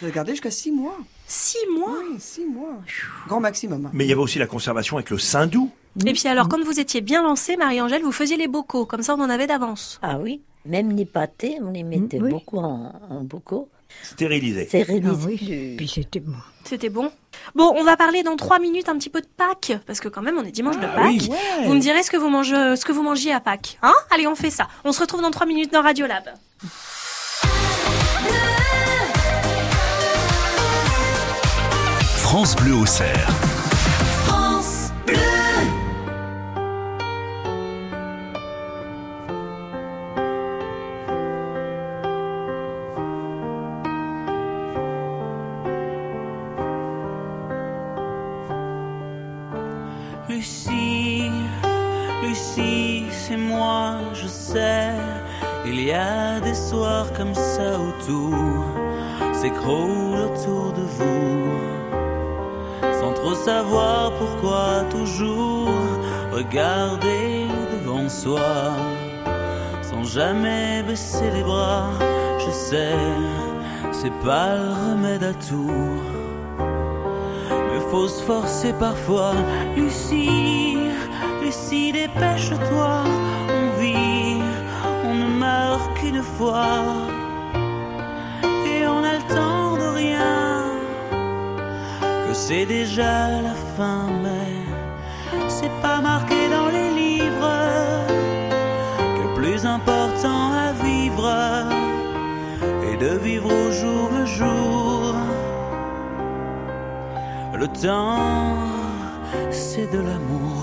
[0.00, 0.98] J'ai regardé jusqu'à 6 mois.
[1.26, 1.94] Six mois?
[2.06, 2.76] Oui, 6 mois.
[3.26, 3.88] Grand maximum.
[3.94, 5.70] Mais il y avait aussi la conservation avec le saindoux.
[6.04, 9.14] Et puis alors, quand vous étiez bien lancée, Marie-Angèle, vous faisiez les bocaux, comme ça
[9.14, 10.00] on en avait d'avance.
[10.02, 12.30] Ah oui, même les pâtés, on les mettait oui.
[12.30, 13.68] beaucoup en, en bocaux.
[14.02, 14.66] Stérilisé.
[14.66, 15.08] Stérilisés.
[15.08, 16.32] Ah oui, puis c'était bon.
[16.64, 17.12] C'était bon.
[17.54, 20.22] Bon, on va parler dans trois minutes un petit peu de Pâques, parce que quand
[20.22, 21.06] même on est dimanche de Ah Pâques.
[21.06, 21.28] oui.
[21.30, 21.66] Ouais.
[21.66, 23.94] Vous me direz ce que vous mangez, ce que vous mangiez à Pâques, hein?
[24.10, 24.66] Allez, on fait ça.
[24.84, 26.24] On se retrouve dans trois minutes dans Radiolab.
[32.18, 33.28] France Bleu au cerf.
[55.66, 58.64] Il y a des soirs comme ça où tout
[59.32, 61.50] s'écroule autour de vous.
[63.00, 65.68] Sans trop savoir pourquoi, toujours
[66.32, 68.76] regarder devant soi.
[69.82, 71.90] Sans jamais baisser les bras,
[72.38, 72.98] je sais,
[73.90, 75.98] c'est pas le remède à tout.
[77.48, 79.34] Mais faut se forcer parfois.
[79.76, 80.78] Lucie,
[81.42, 83.04] Lucie, dépêche-toi.
[83.48, 84.33] On vit,
[85.94, 86.84] qu'une fois.
[88.66, 90.64] Et on a le temps de rien.
[92.26, 94.50] Que c'est déjà la fin, mais
[95.48, 97.56] c'est pas marqué dans les livres.
[99.16, 101.28] Que plus important à vivre
[102.88, 105.14] est de vivre au jour le jour.
[107.54, 108.56] Le temps,
[109.50, 110.53] c'est de l'amour.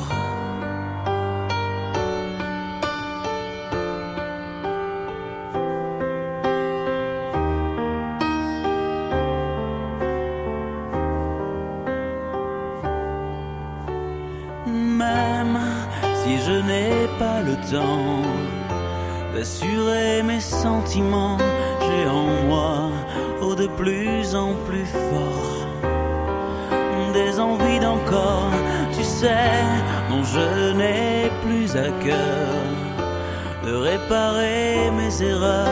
[33.65, 35.67] De réparer mes erreurs,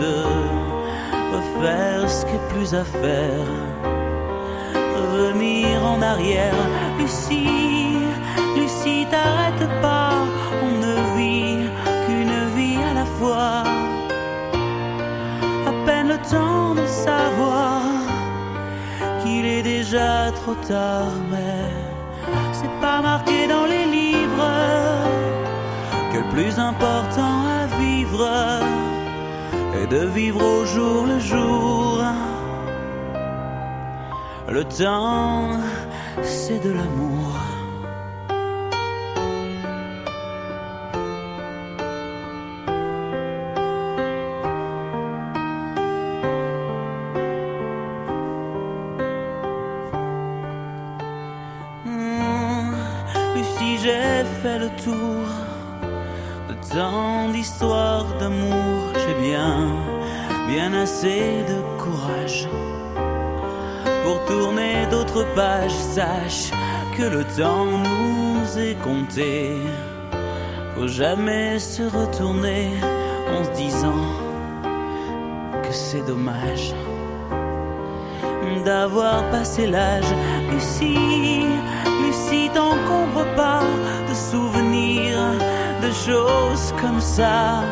[0.00, 0.14] de
[1.34, 3.46] refaire ce qui est plus à faire,
[4.96, 6.54] revenir en arrière.
[6.98, 7.98] Lucie,
[8.56, 10.12] Lucie, t'arrête pas,
[10.62, 11.68] on ne vit
[12.06, 13.62] qu'une vie à la fois,
[15.66, 17.82] à peine le temps de savoir
[19.22, 21.68] qu'il est déjà trop tard, mais
[22.52, 23.59] c'est pas marqué dans
[26.30, 28.28] plus important à vivre
[29.74, 32.04] est de vivre au jour le jour.
[34.48, 35.50] Le temps,
[36.22, 37.59] c'est de l'amour.
[66.96, 69.56] Que le temps nous est compté.
[70.76, 72.70] Faut jamais se retourner
[73.32, 74.06] en se disant
[75.62, 76.74] que c'est dommage
[78.64, 80.12] d'avoir passé l'âge.
[80.50, 81.46] Lucie,
[82.02, 83.62] Lucie, t'encombre pas
[84.08, 85.32] de souvenirs,
[85.82, 87.62] de choses comme ça.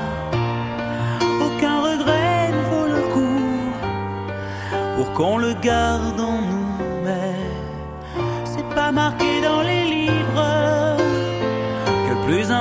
[1.46, 3.44] Aucun regret ne vaut le coup
[4.96, 6.20] pour qu'on le garde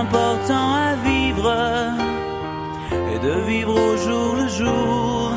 [0.04, 1.52] important à vivre
[3.14, 5.32] est de vivre au jour le jour.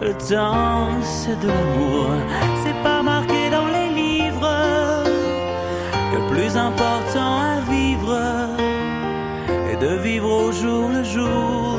[0.00, 2.06] Le temps, c'est de l'amour.
[2.62, 4.56] C'est pas marqué dans les livres
[6.14, 8.16] le plus important à vivre
[9.70, 11.78] est de vivre au jour le jour.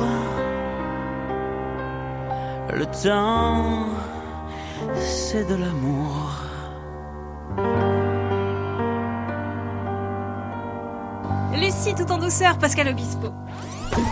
[2.80, 3.88] Le temps,
[4.96, 5.81] c'est de l'amour.
[12.32, 13.28] Douceur, Pascal Obispo.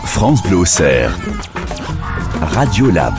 [0.04, 1.16] France Bleu Auxerre.
[2.42, 3.14] Radio Lab.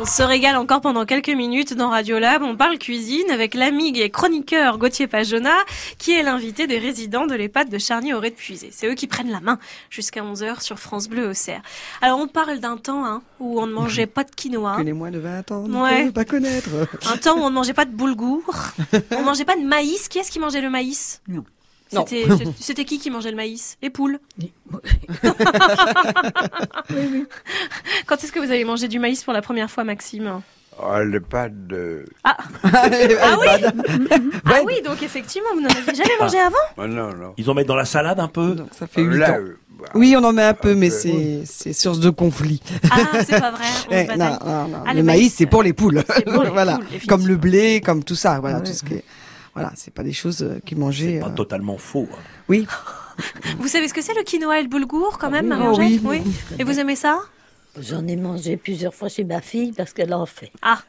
[0.00, 2.42] On se régale encore pendant quelques minutes dans Radiolab.
[2.44, 5.50] On parle cuisine avec l'ami et chroniqueur Gauthier Pajona,
[5.98, 9.08] qui est l'invité des résidents de l'EHPAD de charny auré de puisé C'est eux qui
[9.08, 9.58] prennent la main
[9.90, 11.62] jusqu'à 11h sur France Bleu Auxerre.
[12.00, 14.76] Alors, on parle d'un temps hein, où on ne mangeait pas de quinoa.
[14.76, 16.04] Que les moins de 20 ans ne Ouais.
[16.04, 16.68] peuvent pas connaître.
[17.12, 18.44] Un temps où on ne mangeait pas de boulgour.
[19.10, 20.06] On ne mangeait pas de maïs.
[20.06, 21.20] Qui est-ce qui mangeait le maïs?
[21.26, 21.42] Non.
[22.60, 23.76] C'était qui qui mangeait le maïs?
[23.82, 24.18] Les poules.
[28.06, 30.40] Quand est-ce que vous avez mangé du maïs pour la première fois, Maxime?
[30.80, 32.04] Oh, le pas de...
[32.22, 32.88] Ah, ah
[33.40, 33.48] oui
[34.44, 36.54] Ah oui, donc effectivement, vous n'en avez jamais mangé avant?
[36.76, 37.34] Oh, non, non.
[37.36, 38.54] Ils en mettent dans la salade un peu?
[38.70, 39.36] Ça fait 8 Là, ans.
[39.40, 39.56] euh,
[39.94, 42.62] Oui, on en met un peu, mais c'est c'est source de conflit.
[42.92, 43.64] Ah, c'est pas vrai.
[43.90, 44.82] on Eh, non, non, non.
[44.86, 46.04] Ah, le maïs, c'est pour les poules.
[46.14, 46.76] C'est pour les voilà.
[46.78, 48.38] poules, comme le blé, comme tout ça.
[48.38, 48.64] Voilà, Ouais.
[48.64, 49.04] tout ce qui est-
[49.60, 51.20] Voilà, c'est pas des choses euh, qui mangeaient.
[51.20, 52.08] Pas euh, totalement faux.
[52.12, 52.18] hein.
[52.48, 52.66] Oui.
[53.58, 56.00] Vous savez ce que c'est le quinoa et le boulgour quand même, oui.
[56.04, 56.22] Oh oui.
[56.58, 57.20] Et vous aimez ça?
[57.80, 60.50] J'en ai mangé plusieurs fois chez ma fille parce qu'elle en fait.
[60.62, 60.80] Ah.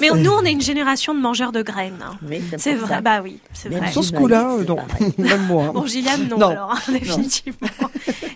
[0.00, 1.98] Mais nous, on est une génération de mangeurs de graines.
[2.02, 2.18] hein.
[2.28, 3.00] Oui, c'est vrai, ça.
[3.00, 3.90] bah oui, c'est vrai.
[3.90, 4.76] Sur ce coup-là, euh, non.
[5.18, 5.64] Même moi.
[5.66, 5.72] hein.
[5.74, 6.48] Bon, Gilliane, non, Non.
[6.50, 7.68] alors, hein, définitivement.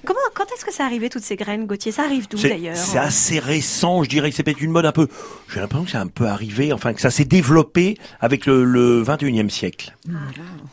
[0.04, 1.92] Comment, quand est-ce que ça arrivé, toutes ces graines, Gauthier?
[1.92, 2.76] Ça arrive d'où d'ailleurs?
[2.76, 5.08] c'est assez récent, je dirais que c'est peut-être une mode un peu.
[5.52, 9.02] J'ai l'impression que c'est un peu arrivé, enfin que ça s'est développé avec le, le
[9.04, 9.96] 21e siècle.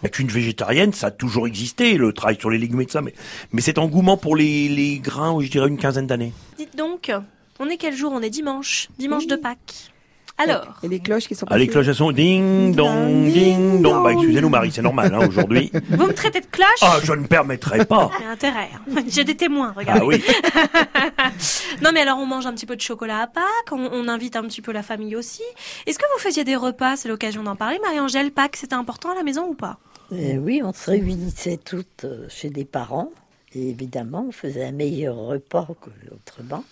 [0.01, 3.01] Avec une végétarienne, ça a toujours existé, le travail sur les légumes et tout ça,
[3.01, 3.13] mais,
[3.51, 6.31] mais cet engouement pour les, les grains, je dirais une quinzaine d'années.
[6.57, 7.11] Dites donc,
[7.59, 8.11] on est quel jour?
[8.13, 9.91] On est dimanche, dimanche de Pâques.
[10.39, 14.03] Alors, Et les cloches qui sont Ah, les cloches, elles sont ding dong, ding dong.
[14.03, 15.71] Bah, excusez-nous, Marie, c'est normal, hein, aujourd'hui.
[15.89, 18.11] vous me traitez de cloche Ah, je ne permettrai pas.
[18.23, 18.69] A intérêt.
[18.75, 19.01] hein.
[19.07, 20.01] J'ai des témoins, regardez.
[20.01, 20.23] Ah oui.
[21.81, 24.35] Non, mais alors on mange un petit peu de chocolat à Pâques, on, on invite
[24.35, 25.43] un petit peu la famille aussi.
[25.85, 26.95] Est-ce que vous faisiez des repas?
[26.97, 27.79] C'est l'occasion d'en parler.
[27.83, 29.77] Marie-Angèle, Pâques, c'était important à la maison ou pas?
[30.11, 33.11] Eh oui, on se réunissait toutes euh, chez des parents.
[33.53, 36.63] Et évidemment, on faisait un meilleur repas que autrement.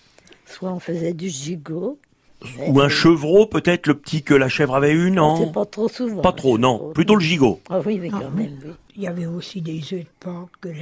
[0.45, 1.99] Soit on faisait du gigot.
[2.67, 5.87] Ou un chevreau, peut-être, le petit que la chèvre avait eu, C'est non pas trop
[5.87, 6.21] souvent.
[6.21, 6.91] Pas trop, non.
[6.93, 7.59] Plutôt le gigot.
[7.69, 8.43] Ah oui, mais Ah, quand oui.
[8.43, 8.71] même, oui.
[8.97, 10.75] Il y avait aussi des œufs de porc que la-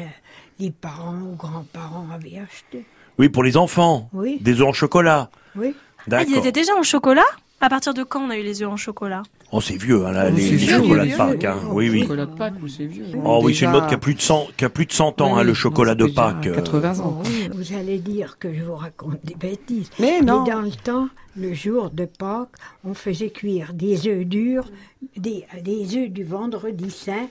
[0.60, 2.86] les parents ou grands-parents avaient achetés.
[3.18, 4.10] Oui, pour les enfants.
[4.14, 4.38] Oui.
[4.42, 5.30] Des œufs en chocolat.
[5.56, 5.74] Oui.
[5.76, 6.38] Ah, ils D'accord.
[6.38, 7.22] étaient déjà en chocolat?
[7.64, 9.24] À partir de quand on a eu les œufs en chocolat
[9.54, 11.46] Oh, c'est vieux, hein, là, les, c'est les vieux, chocolats vieux, de Pâques.
[11.46, 11.60] Hein.
[11.72, 12.02] Oui, oui.
[12.02, 14.48] Chocolat de Pâques c'est vieux Oh oui, c'est une mode qui a plus de 100,
[14.58, 16.48] qui a plus de 100 ans, Oui, hein, le oui, chocolat de Pâques.
[16.48, 16.56] euh.
[16.56, 17.22] 80 ans.
[17.22, 19.90] Oh oui, vous allez dire que je vous raconte des bêtises.
[19.98, 20.44] Mais non.
[20.44, 22.50] dans le temps, le jour de Pâques,
[22.84, 24.70] on faisait cuire des œufs durs,
[25.16, 27.30] des, des œufs du vendredi saint,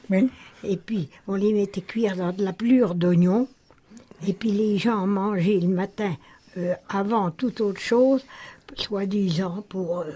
[0.65, 3.49] et puis on les mettait cuire dans de la pelure d'oignon,
[4.27, 6.13] et puis les gens mangeaient le matin
[6.57, 8.25] euh, avant toute autre chose,
[8.75, 10.01] soi-disant pour...
[10.01, 10.13] euh,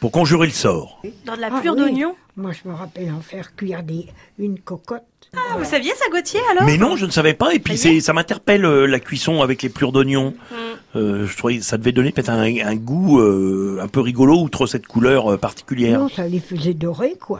[0.00, 1.02] Pour conjurer le sort.
[1.24, 1.80] Dans de la ah pure oui.
[1.80, 2.16] d'oignon?
[2.36, 4.06] Moi, je me rappelle en faire cuire des,
[4.38, 5.04] une cocotte.
[5.36, 7.54] Ah, vous saviez ça, Gauthier, alors Mais non, je ne savais pas.
[7.54, 10.34] Et puis, Ça c'est, m'interpelle, euh, la cuisson avec les plures d'oignon.
[10.50, 10.54] Mm.
[10.96, 14.40] Euh, je trouvais que ça devait donner peut-être un, un goût euh, un peu rigolo,
[14.40, 16.00] outre cette couleur euh, particulière.
[16.00, 17.38] Non, ça les faisait dorer, quoi.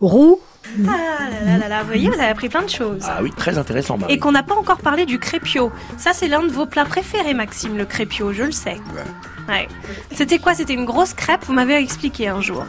[0.00, 0.40] Roux.
[0.86, 3.02] Ah là là là là, vous voyez, vous avez appris plein de choses.
[3.04, 4.14] Ah oui, très intéressant, Marie.
[4.14, 5.70] Et qu'on n'a pas encore parlé du crépio.
[5.96, 8.76] Ça, c'est l'un de vos plats préférés, Maxime, le crépio, je le sais.
[9.48, 9.68] Ouais.
[10.12, 10.54] C'était quoi?
[10.54, 12.66] C'était une grosse crêpe, vous m'avez expliqué un jour.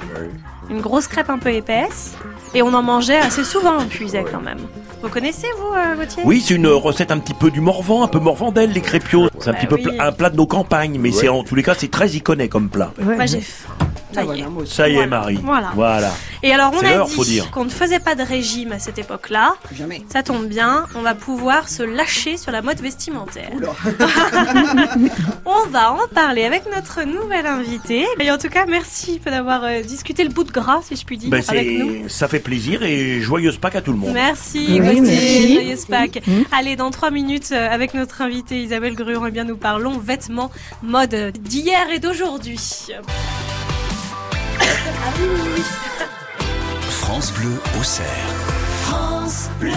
[0.70, 2.16] Une grosse crêpe un peu épaisse.
[2.56, 4.58] Et on en mangeait assez souvent en puisait quand même.
[5.02, 6.24] Vous connaissez, vous, euh, Gauthier?
[6.26, 9.30] Oui, c'est une recette un petit peu du Morvan, un peu Morvandelle, les crépios.
[9.40, 9.84] C'est un Bah petit peu oui.
[9.84, 12.50] pla- un plat de nos campagnes, mais c'est en tous les cas, c'est très iconé
[12.50, 12.92] comme plat.
[13.02, 13.70] Moi, j'ai faim.
[14.14, 14.66] Ça Ah, y voilà, est.
[14.68, 15.08] Ça y.
[15.08, 15.40] Marie.
[15.44, 15.72] Voilà.
[15.76, 16.12] Voilà.
[16.42, 19.54] Et alors, on a dit qu'on ne faisait pas de régime à cette époque-là.
[19.74, 20.04] Jamais.
[20.12, 23.50] Ça tombe bien, on va pouvoir se lâcher sur la mode vestimentaire.
[25.46, 28.06] on va en parler avec notre nouvelle invitée.
[28.20, 31.18] Et en tout cas, merci d'avoir euh, discuté le bout de gras, si je puis
[31.18, 32.10] dire, Ben, avec c'est- nous.
[32.10, 34.12] ça fait plaisir et joyeuse Pâques à tout le monde.
[34.14, 35.54] Merci, Oui, Gauthier, merci.
[35.56, 36.22] joyeuse Pâques.
[36.52, 40.52] Allez, dans trois minutes, euh, avec notre invitée Isabelle Gruon, eh bien, nous parlons vêtements,
[40.82, 42.60] mode d'hier et d'aujourd'hui.
[44.70, 45.64] Ah oui, oui, oui.
[46.90, 48.08] France Bleu au cerf.
[48.84, 49.74] France Bleu.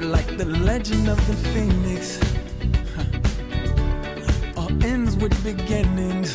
[0.00, 2.18] like the legend of the phoenix.
[2.96, 6.34] huh, All ends with beginnings.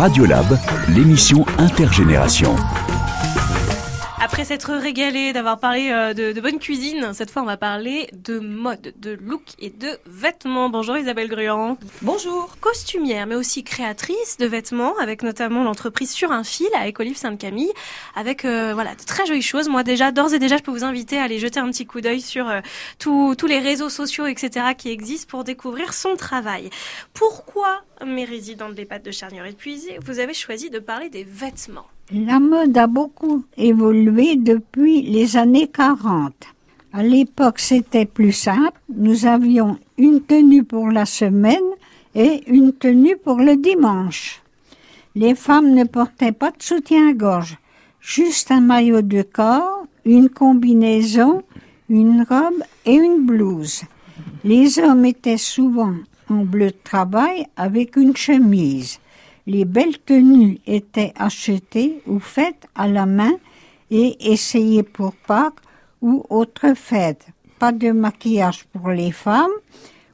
[0.00, 0.58] Radiolab,
[0.88, 2.56] l'émission intergénération.
[4.18, 8.08] Après s'être régalé d'avoir parlé euh, de, de bonne cuisine, cette fois on va parler
[8.12, 10.70] de mode, de look et de vêtements.
[10.70, 11.76] Bonjour Isabelle Gruand.
[12.00, 12.56] Bonjour.
[12.60, 17.72] Costumière mais aussi créatrice de vêtements avec notamment l'entreprise Sur un fil à Écolive Sainte-Camille
[18.20, 19.68] avec euh, voilà de très jolies choses.
[19.68, 22.00] Moi déjà d'ores et déjà je peux vous inviter à aller jeter un petit coup
[22.00, 22.60] d'œil sur euh,
[22.98, 26.70] tous les réseaux sociaux etc qui existent pour découvrir son travail.
[27.14, 31.86] Pourquoi mes résidents de l'EHPAD de de Puisé vous avez choisi de parler des vêtements?
[32.12, 36.34] La mode a beaucoup évolué depuis les années 40.
[36.92, 38.78] À l'époque, c'était plus simple.
[38.92, 41.70] Nous avions une tenue pour la semaine
[42.16, 44.42] et une tenue pour le dimanche.
[45.14, 47.58] Les femmes ne portaient pas de soutien-gorge,
[48.00, 51.42] juste un maillot de corps, une combinaison,
[51.88, 53.82] une robe et une blouse.
[54.44, 55.94] Les hommes étaient souvent
[56.28, 58.98] en bleu de travail avec une chemise.
[59.46, 63.32] Les belles tenues étaient achetées ou faites à la main
[63.90, 65.60] et essayées pour Pâques
[66.00, 67.26] ou autres fêtes.
[67.58, 69.50] Pas de maquillage pour les femmes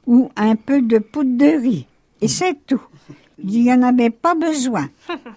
[0.05, 1.85] ou un peu de poudre de riz.
[2.19, 2.81] Et c'est tout.
[3.43, 4.89] Il n'y en avait pas besoin.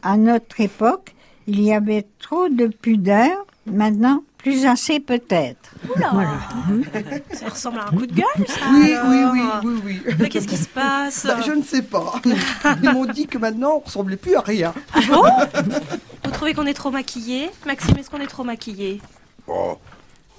[0.02, 1.14] À notre époque,
[1.50, 3.44] il y avait trop de pudeur.
[3.66, 5.70] Maintenant, plus assez peut-être.
[5.94, 6.12] Oula
[7.34, 10.14] Ça ressemble à un coup de gueule, ça Oui, oui, oui, oui, oui.
[10.18, 12.14] Mais qu'est-ce qui se passe Bah, je ne sais pas.
[12.82, 14.72] Ils m'ont dit que maintenant, on ressemblait plus à rien.
[14.94, 15.24] Ah bon
[16.24, 19.00] Vous trouvez qu'on est trop maquillé Maxime, est-ce qu'on est trop maquillé
[19.46, 19.76] Bon,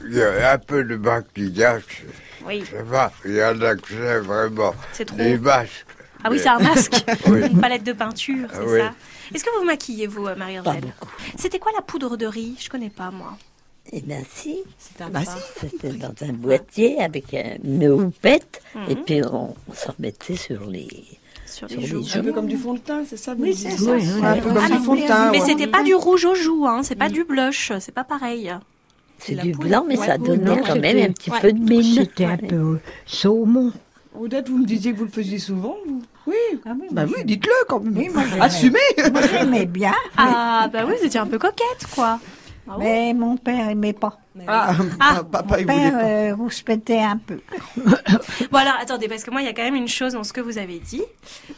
[0.03, 1.83] il y a un peu de maquillage.
[2.45, 2.63] Oui.
[2.69, 5.15] Ça va, il y en a que c'est vraiment C'est trop.
[5.17, 5.85] des masques.
[6.23, 6.93] Ah oui, c'est un masque,
[7.27, 7.41] Oui.
[7.51, 8.79] une palette de peinture, c'est Ah oui.
[8.79, 8.93] ça.
[9.33, 10.93] Est-ce que vous vous maquillez, vous, euh, Marie-Angèle
[11.37, 12.55] C'était quoi la poudre de riz?
[12.59, 13.37] Je connais pas, moi.
[13.91, 14.57] Eh bien, si.
[14.77, 15.21] C'était un Bah.
[15.59, 19.03] C'était dans un boîtier avec euh, une houppette, et Mhm.
[19.03, 20.87] puis on, on s'en mettait sur les,
[21.47, 22.05] sur les joues.
[22.15, 23.91] Un peu comme du fond de teint, c'est ça Oui, c'est ça.
[23.91, 25.31] Ouais, Un peu comme du fond de teint.
[25.31, 25.45] Mais ouais.
[25.45, 28.53] c'était pas du rouge aux joues, hein, c'est pas du blush, c'est pas pareil.
[29.17, 31.95] C'est du blanc, mais ça donnait quand même un petit peu de mine.
[31.95, 33.71] C'était un peu saumon.
[34.19, 36.01] Odette, vous me disiez que vous le faisiez souvent vous?
[36.27, 36.35] Oui.
[36.91, 37.97] bah oui, dites-le quand même.
[37.97, 38.23] Oui, moi.
[38.39, 38.79] Assumez.
[39.11, 39.93] Moi, j'aimais bien.
[40.17, 42.19] Ah, bah oui, vous étiez un peu coquette, quoi.
[42.79, 44.17] Mais mon père aimait pas.
[44.47, 45.23] Ah, Ah.
[45.23, 46.03] papa, il Mon père pas.
[46.05, 47.39] euh, rouspétait un peu.
[48.51, 50.31] Bon alors, attendez, parce que moi, il y a quand même une chose dans ce
[50.31, 51.01] que vous avez dit.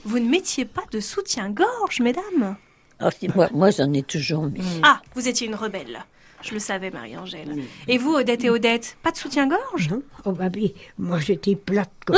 [0.06, 2.56] Vous ne mettiez pas de soutien-gorge, mesdames.
[3.00, 4.62] Ah, moi, moi j'en ai toujours mis.
[4.82, 6.06] Ah, vous étiez une rebelle.
[6.42, 7.64] Je le savais, Marie-Angèle.
[7.88, 9.92] Et vous, Odette et Odette, pas de soutien-gorge?
[10.26, 12.18] Oh bah oui, moi j'étais plate comme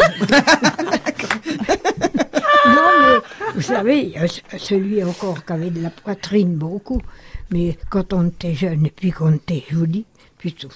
[3.55, 7.01] vous savez, il y a ce- celui encore qui avait de la poitrine beaucoup.
[7.51, 10.05] Mais quand on était jeune et puis qu'on était joli,
[10.37, 10.69] puis tout.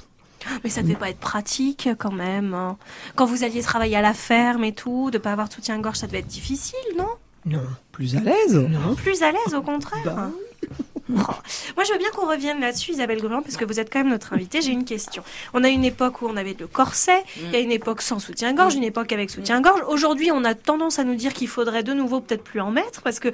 [0.63, 2.53] Mais ça devait pas être pratique quand même.
[2.53, 2.77] hein.
[3.15, 6.07] Quand vous alliez travailler à la ferme et tout, de pas avoir de soutien-gorge, ça
[6.07, 7.09] devait être difficile, non?
[7.45, 7.63] Non.
[7.91, 8.95] Plus à l'aise Non.
[8.95, 9.99] Plus à l'aise, au contraire.
[10.05, 10.73] Oh.
[11.09, 14.09] Moi, je veux bien qu'on revienne là-dessus, Isabelle Gruand, parce que vous êtes quand même
[14.09, 14.61] notre invitée.
[14.61, 15.23] J'ai une question.
[15.53, 18.19] On a une époque où on avait le corset, il y a une époque sans
[18.19, 19.81] soutien-gorge, une époque avec soutien-gorge.
[19.87, 23.01] Aujourd'hui, on a tendance à nous dire qu'il faudrait de nouveau peut-être plus en mettre,
[23.01, 23.29] parce que...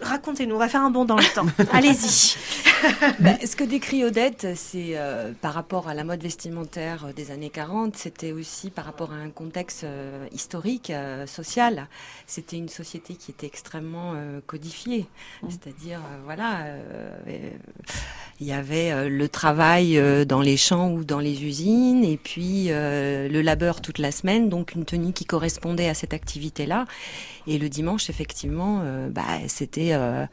[0.00, 1.46] Racontez-nous, on va faire un bond dans le temps.
[1.72, 2.36] Allez-y.
[3.18, 7.30] Bah, ce que décrit Odette, c'est euh, par rapport à la mode vestimentaire euh, des
[7.30, 11.88] années 40, c'était aussi par rapport à un contexte euh, historique, euh, social.
[12.26, 14.14] C'était une société qui était extrêmement
[14.46, 15.06] codifiée.
[15.48, 16.64] C'est-à-dire, voilà,
[18.40, 22.16] il y avait euh, le travail euh, dans les champs ou dans les usines, et
[22.16, 26.86] puis euh, le labeur toute la semaine, donc une tenue qui correspondait à cette activité-là.
[27.50, 30.24] Et le dimanche, effectivement, euh, bah, c'était euh,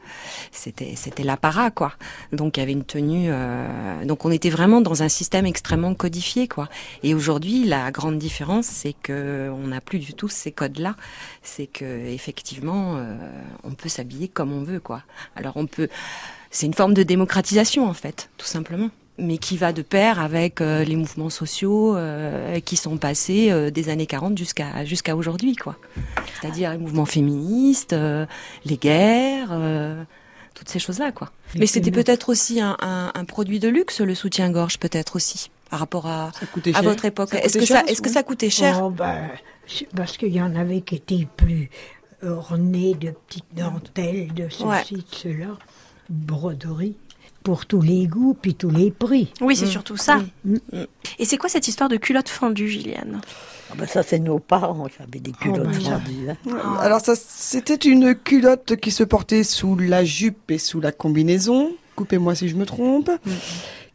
[0.52, 1.94] c'était c'était l'apparat, quoi.
[2.32, 3.26] Donc il y avait une tenue.
[3.28, 6.68] euh, donc on était vraiment dans un système extrêmement codifié, quoi.
[7.02, 10.94] Et aujourd'hui, la grande différence, c'est que on n'a plus du tout ces codes-là.
[11.42, 13.16] C'est que effectivement, euh,
[13.64, 15.02] on peut s'habiller comme on veut, quoi.
[15.34, 15.88] Alors on peut.
[16.52, 18.90] C'est une forme de démocratisation, en fait, tout simplement.
[19.20, 23.70] Mais qui va de pair avec euh, les mouvements sociaux euh, qui sont passés euh,
[23.70, 25.76] des années 40 jusqu'à jusqu'à aujourd'hui, quoi.
[26.40, 28.26] C'est-à-dire les mouvements féministes, euh,
[28.64, 30.02] les guerres, euh,
[30.54, 31.32] toutes ces choses-là, quoi.
[31.56, 35.80] Mais c'était peut-être aussi un, un, un produit de luxe, le soutien-gorge, peut-être aussi, par
[35.80, 36.30] rapport à,
[36.74, 37.34] à votre époque.
[37.34, 38.80] Est-ce que ça, est-ce que ça coûtait cher?
[38.84, 39.16] Oh, bah,
[39.96, 41.70] parce qu'il y en avait qui étaient plus
[42.22, 44.82] ornés de petites dentelles, de ceci, Ouais.
[44.92, 45.58] de cela,
[46.08, 46.96] broderie,
[47.48, 49.32] pour tous les goûts, puis tous les prix.
[49.40, 50.18] Oui, c'est surtout ça.
[50.44, 50.58] Mm.
[51.18, 53.22] Et c'est quoi cette histoire de culotte fendue, Gilliane
[53.70, 56.28] Ah bah ça, c'est nos parents qui avaient des culottes bah, fendues.
[56.28, 56.36] hein.
[56.46, 60.92] Euh, Alors ça, c'était une culotte qui se portait sous la jupe et sous la
[60.92, 61.70] combinaison.
[61.96, 63.10] Coupez-moi si je me trompe.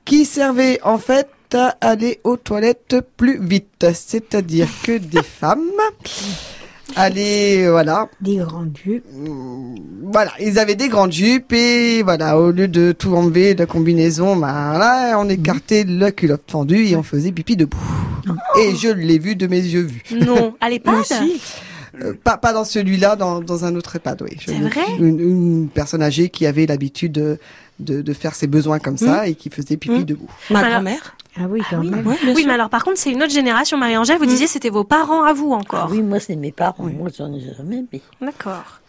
[0.03, 3.85] Qui servait en fait à aller aux toilettes plus vite.
[3.93, 5.69] C'est-à-dire que des femmes
[6.95, 8.09] allaient, voilà.
[8.21, 9.05] Des grandes jupes.
[10.11, 13.65] Voilà, ils avaient des grandes jupes et voilà, au lieu de tout enlever de la
[13.65, 17.77] combinaison, bah, là, on écartait la culotte fendue et on faisait pipi debout.
[18.59, 20.03] Et je l'ai vu de mes yeux vus.
[20.11, 20.93] Non, à l'EHPAD
[22.01, 24.37] Euh, pas, pas dans celui-là, dans, dans un autre EHPAD, oui.
[24.43, 27.37] C'est vrai une, une personne âgée qui avait l'habitude de,
[27.79, 30.29] de, de faire ses besoins comme ça et qui faisait pipi debout.
[30.49, 32.05] Ma grand-mère Ah oui, quand même.
[32.05, 34.17] Oui, mais alors par contre, c'est une autre génération, Marie-Angèle.
[34.19, 35.87] Vous disiez c'était vos parents à vous encore.
[35.89, 36.83] Ah oui, moi, c'est mes parents.
[36.83, 38.01] Moi, j'en ai jamais mis.
[38.21, 38.79] D'accord.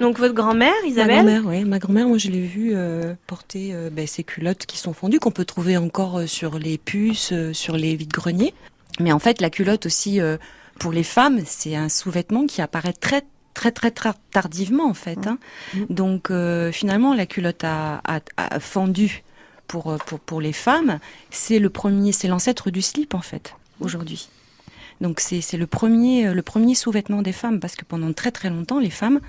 [0.00, 1.64] Donc votre grand-mère, Ma Isabelle grand-mère, oui.
[1.64, 5.18] Ma grand-mère, moi, je l'ai vue euh, porter euh, ben, ces culottes qui sont fondues,
[5.20, 8.54] qu'on peut trouver encore euh, sur les puces, euh, sur les vides-greniers.
[8.98, 10.38] Mais en fait, la culotte aussi, euh,
[10.80, 13.22] pour les femmes, c'est un sous-vêtement qui apparaît très
[13.54, 15.26] très très très tardivement en fait.
[15.26, 15.38] hein.
[15.90, 19.22] Donc euh, finalement, la culotte à, à, à fendue
[19.68, 20.98] pour, euh, pour pour les femmes,
[21.30, 24.28] c'est le premier, c'est l'ancêtre du slip en fait aujourd'hui.
[25.00, 28.50] Donc c'est le premier euh, le premier sous-vêtement des femmes parce que pendant très très
[28.50, 29.20] longtemps les femmes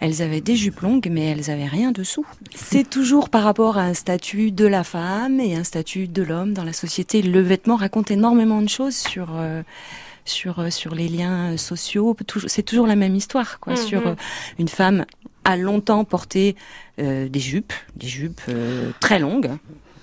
[0.00, 2.26] elles avaient des jupes longues, mais elles avaient rien dessous.
[2.54, 6.52] C'est toujours par rapport à un statut de la femme et un statut de l'homme
[6.52, 7.22] dans la société.
[7.22, 9.62] Le vêtement raconte énormément de choses sur euh,
[10.24, 12.16] sur sur les liens sociaux.
[12.46, 13.74] C'est toujours la même histoire, quoi.
[13.74, 13.78] Mhm.
[13.78, 14.14] Sur euh,
[14.58, 15.06] une femme
[15.44, 16.56] a longtemps porté
[16.98, 19.50] euh, des jupes, des jupes euh, très longues.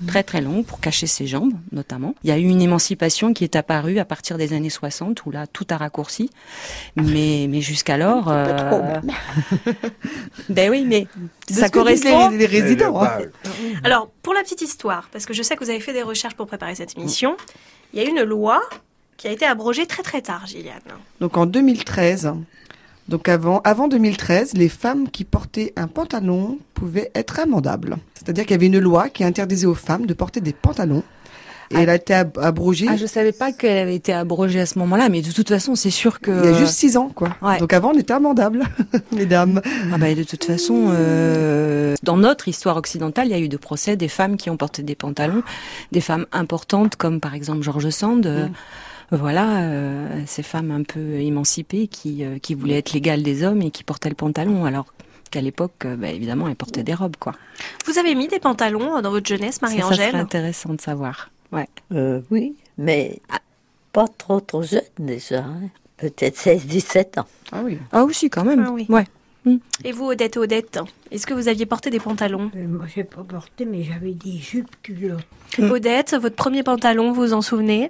[0.08, 2.16] Très très longues pour cacher ses jambes notamment.
[2.24, 5.32] Il y a eu une émancipation qui est apparue à partir des années 60 où
[5.32, 6.32] là tout a raccourci.
[6.96, 9.12] Mais mais jusqu'alors Pas trop, euh, même.
[10.50, 11.02] ben oui, mais
[11.48, 12.30] De ça ce que disent correspond.
[12.30, 13.20] les- les résidents, hein.
[13.84, 16.34] Alors, pour la petite histoire, parce que je sais que vous avez fait des recherches
[16.36, 17.38] pour préparer cette émission,
[17.94, 18.60] il y a une loi
[19.18, 20.82] qui a été abrogée très très tard, Gilliane.
[21.20, 22.34] Donc en 2013,
[23.10, 27.98] Donc avant, avant 2013, les femmes qui portaient un pantalon pouvaient être amendables.
[28.16, 31.04] C'est-à-dire qu'il y avait une loi qui interdisait aux femmes de porter des pantalons.
[31.74, 34.66] Et elle a été ab- abrogée Ah, je savais pas qu'elle avait été abrogée à
[34.66, 36.30] ce moment-là, mais de toute façon, c'est sûr que.
[36.30, 37.30] il y a juste six ans, quoi.
[37.42, 37.60] Ouais.
[37.60, 38.66] Donc avant, on était amendables,
[39.14, 39.62] mesdames.
[39.94, 43.56] Ah bah, de toute façon, euh, dans notre histoire occidentale, il y a eu de
[43.56, 45.44] procès des femmes qui ont porté des pantalons,
[45.94, 48.26] des femmes importantes comme par exemple George Sand.
[48.26, 48.48] euh,
[49.12, 53.62] Voilà, euh, ces femmes un peu émancipées qui, euh, qui voulaient être l'égale des hommes
[53.62, 54.94] et qui portaient le pantalon, alors
[55.32, 57.34] qu'à l'époque, euh, bah, évidemment, elles portaient des robes, quoi.
[57.86, 60.16] Vous avez mis des pantalons dans votre jeunesse, Ça, ça serait Marie-Angèle?
[60.16, 61.30] intéressant de savoir.
[61.52, 61.68] Ouais.
[61.94, 63.20] Euh, oui, mais
[63.92, 65.40] pas trop trop jeune déjà.
[65.40, 65.60] hein.
[65.98, 67.28] Peut-être 16-17 ans.
[67.52, 67.78] Ah oui.
[67.92, 68.64] Ah aussi, quand même.
[68.66, 68.86] Ah oui.
[68.90, 69.06] Ouais.
[69.84, 70.80] Et vous, Odette, Odette,
[71.12, 72.50] est-ce que vous aviez porté des pantalons?
[72.56, 75.26] Euh, moi, j'ai pas porté, mais j'avais des jupes culottes.
[75.60, 77.90] Odette, votre premier pantalon, vous vous en souvenez?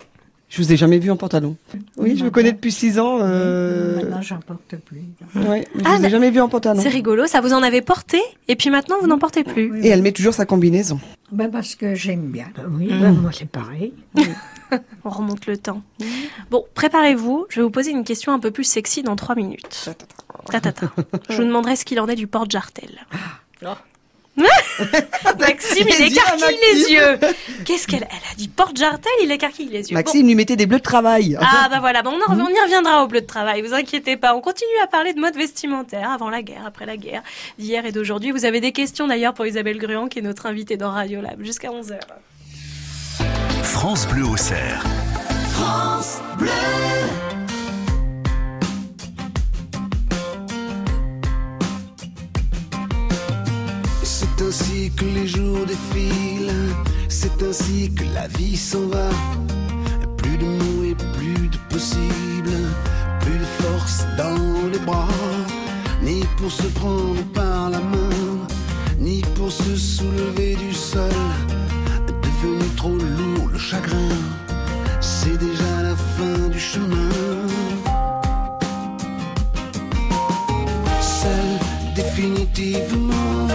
[0.51, 1.55] Je vous ai jamais vu en pantalon.
[1.95, 3.19] Oui, je vous connais depuis six ans.
[3.21, 3.95] Euh...
[3.95, 5.01] Maintenant, j'en porte plus.
[5.33, 6.81] Ouais, je Ah, vous ai jamais vu en pantalon.
[6.81, 9.79] C'est rigolo, ça vous en avez porté, et puis maintenant vous n'en portez plus.
[9.81, 10.99] Et elle met toujours sa combinaison.
[11.31, 12.47] Ben parce que j'aime bien.
[12.69, 12.99] Oui, Mm.
[12.99, 13.93] ben, moi, c'est pareil.
[15.05, 15.81] On remonte le temps.
[16.49, 19.89] Bon, préparez-vous, je vais vous poser une question un peu plus sexy dans trois minutes.
[20.51, 20.91] Ta-ta-ta.
[21.29, 22.89] Je vous demanderai ce qu'il en est du porte-jartel.
[25.39, 27.19] Maxime, il Les yeux, écarquille les yeux.
[27.65, 29.95] Qu'est-ce qu'elle elle a dit porte-jartel, il écarquille les yeux.
[29.95, 30.03] Bon.
[30.03, 31.37] Maxime lui mettait des bleus de travail.
[31.41, 34.17] Ah bah voilà, bon, on, en- on y reviendra au bleu de travail, vous inquiétez
[34.17, 34.33] pas.
[34.35, 37.21] On continue à parler de mode vestimentaire avant la guerre, après la guerre,
[37.59, 38.31] d'hier et d'aujourd'hui.
[38.31, 41.41] Vous avez des questions d'ailleurs pour Isabelle Gruand qui est notre invitée dans Radio Lab
[41.43, 41.99] jusqu'à 11h.
[43.63, 44.83] France Bleu au cerf.
[45.53, 46.49] France Bleu.
[54.21, 56.75] C'est ainsi que les jours défilent,
[57.09, 59.09] c'est ainsi que la vie s'en va.
[60.17, 62.53] Plus de mots et plus de possible,
[63.21, 65.07] plus de force dans les bras,
[66.03, 68.37] ni pour se prendre par la main,
[68.99, 71.17] ni pour se soulever du sol.
[72.07, 74.15] Devenu trop lourd le chagrin,
[74.99, 77.09] c'est déjà la fin du chemin.
[81.01, 81.49] Seul
[81.95, 83.47] définitivement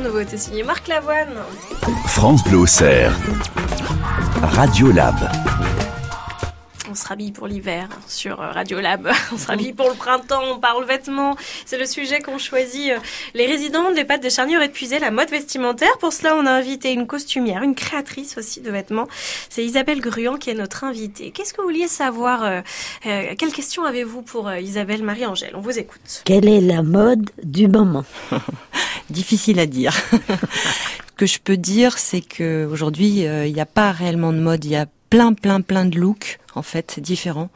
[0.00, 1.34] nouveauté signée Marc Lavoine.
[2.06, 2.64] France Bleu.
[4.42, 5.16] Radio Lab.
[6.96, 9.06] On se rhabille pour l'hiver sur euh, Radio Lab.
[9.32, 11.36] On se rhabille pour le printemps, on parle vêtements.
[11.66, 12.96] C'est le sujet qu'ont choisi euh,
[13.34, 15.98] les résidents des pâtes de Charnier de la mode vestimentaire.
[15.98, 19.08] Pour cela, on a invité une costumière, une créatrice aussi de vêtements.
[19.50, 21.32] C'est Isabelle Gruand qui est notre invitée.
[21.32, 22.62] Qu'est-ce que vous vouliez savoir euh,
[23.04, 25.52] euh, Quelle question avez-vous pour euh, Isabelle Marie-Angèle?
[25.54, 26.22] On vous écoute.
[26.24, 28.06] Quelle est la mode du moment?
[29.10, 29.92] Difficile à dire.
[31.16, 34.38] Ce que je peux dire, c'est que aujourd'hui, euh, il n'y a pas réellement de
[34.38, 34.66] mode.
[34.66, 37.50] Il y a plein, plein, plein de looks en fait différents,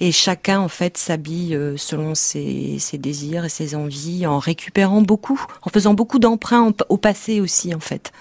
[0.00, 5.44] et chacun en fait s'habille euh, selon ses, désirs et ses envies, en récupérant beaucoup,
[5.62, 8.12] en faisant beaucoup d'emprunts au passé aussi en fait.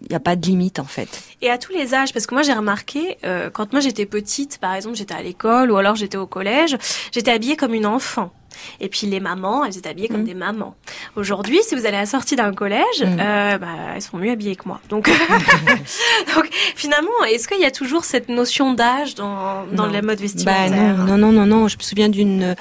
[0.00, 1.22] Il n'y a pas de limite en fait.
[1.42, 4.58] Et à tous les âges, parce que moi j'ai remarqué, euh, quand moi j'étais petite,
[4.58, 6.76] par exemple, j'étais à l'école ou alors j'étais au collège,
[7.12, 8.32] j'étais habillée comme une enfant.
[8.80, 10.74] Et puis les mamans, elles étaient habillées comme des mamans.
[11.16, 13.16] Aujourd'hui, si vous allez à la sortie d'un collège, Mm.
[13.20, 14.80] euh, bah, elles sont mieux habillées que moi.
[14.88, 15.08] Donc,
[16.34, 20.22] donc finalement, est-ce qu'il y a toujours cette notion d'âge dans, dans la mode Bah
[20.22, 21.68] vestimentaire non, non, non, non, non.
[21.68, 22.54] Je me souviens d'une.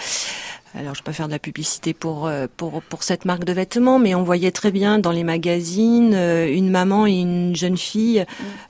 [0.77, 3.53] Alors, je vais pas faire de la publicité pour euh, pour pour cette marque de
[3.53, 7.77] vêtements, mais on voyait très bien dans les magazines euh, une maman et une jeune
[7.77, 8.23] fille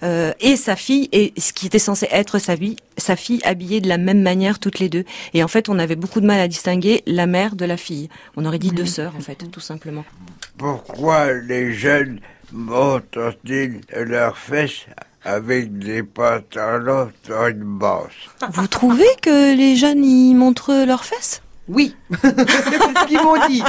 [0.04, 3.82] euh, et sa fille et ce qui était censé être sa vie, sa fille habillée
[3.82, 5.04] de la même manière toutes les deux.
[5.34, 8.08] Et en fait, on avait beaucoup de mal à distinguer la mère de la fille.
[8.38, 10.06] On aurait dit deux sœurs en fait, tout simplement.
[10.58, 12.22] Pourquoi les jeunes
[12.54, 14.86] montrent-ils leurs fesses
[15.26, 21.42] avec des pantalons sur une bosse Vous trouvez que les jeunes y montrent leurs fesses?
[21.68, 23.62] Oui, c'est ce qu'ils m'ont dit.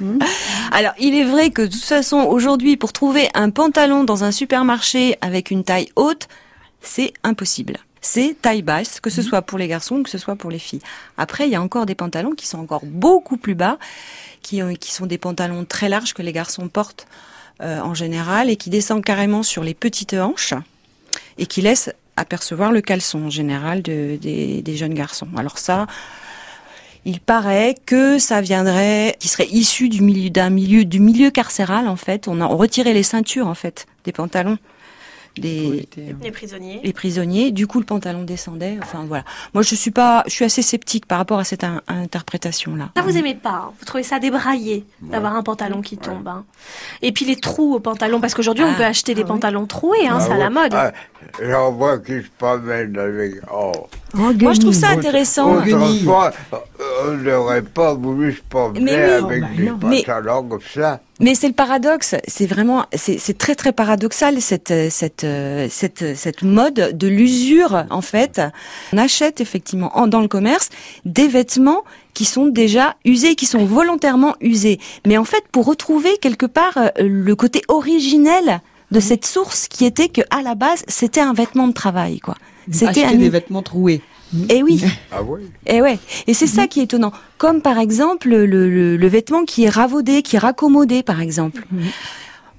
[0.72, 4.32] Alors, il est vrai que de toute façon, aujourd'hui, pour trouver un pantalon dans un
[4.32, 6.28] supermarché avec une taille haute,
[6.82, 7.78] c'est impossible.
[8.02, 10.80] C'est taille basse, que ce soit pour les garçons que ce soit pour les filles.
[11.18, 13.78] Après, il y a encore des pantalons qui sont encore beaucoup plus bas,
[14.42, 17.06] qui, euh, qui sont des pantalons très larges que les garçons portent
[17.60, 20.54] euh, en général et qui descendent carrément sur les petites hanches
[21.36, 25.28] et qui laissent apercevoir le caleçon en général de- des, des jeunes garçons.
[25.36, 25.86] Alors ça,
[27.04, 31.88] il paraît que ça viendrait, qui serait issu du milieu d'un milieu du milieu carcéral
[31.88, 32.28] en fait.
[32.28, 34.58] On a on retirait les ceintures en fait des pantalons
[35.36, 35.88] des
[36.22, 36.80] Les prisonniers.
[36.82, 37.50] les prisonniers.
[37.52, 38.78] Du coup, le pantalon descendait.
[38.82, 39.24] Enfin voilà.
[39.54, 42.90] Moi, je suis pas, je suis assez sceptique par rapport à cette in- interprétation là.
[42.96, 46.44] Ça, vous aimez pas hein Vous trouvez ça débraillé d'avoir un pantalon qui tombe hein
[47.02, 48.76] Et puis les trous au pantalon, parce qu'aujourd'hui on Ah.
[48.76, 50.72] peut acheter des pantalons troués, hein, c'est à la mode.
[50.74, 50.92] Ah,
[51.40, 53.34] J'en vois qui se promènent avec.
[53.52, 53.72] Oh.
[54.14, 55.54] Moi, je trouve ça intéressant.
[55.58, 56.32] Autrefois,
[57.06, 59.00] on n'aurait pas voulu se promener oui.
[59.00, 61.00] avec Oh, bah des pantalons comme ça.
[61.20, 65.26] Mais c'est le paradoxe, c'est vraiment, c'est très très paradoxal cette cette
[65.68, 68.40] cette cette mode de l'usure en fait.
[68.94, 70.70] On achète effectivement en- dans le commerce
[71.04, 74.78] des vêtements qui sont déjà usés, qui sont volontairement usés.
[75.06, 78.60] Mais en fait, pour retrouver quelque part euh, le côté originel
[78.90, 82.34] de cette source qui était que à la base c'était un vêtement de travail quoi.
[82.72, 84.00] C'était Acheter un des vêtements troués.
[84.48, 84.82] Et oui.
[85.12, 85.98] Ah oui Et ouais.
[86.26, 87.12] Et c'est ça qui est étonnant.
[87.38, 91.64] Comme par exemple le, le, le vêtement qui est ravaudé, qui est raccommodé, par exemple.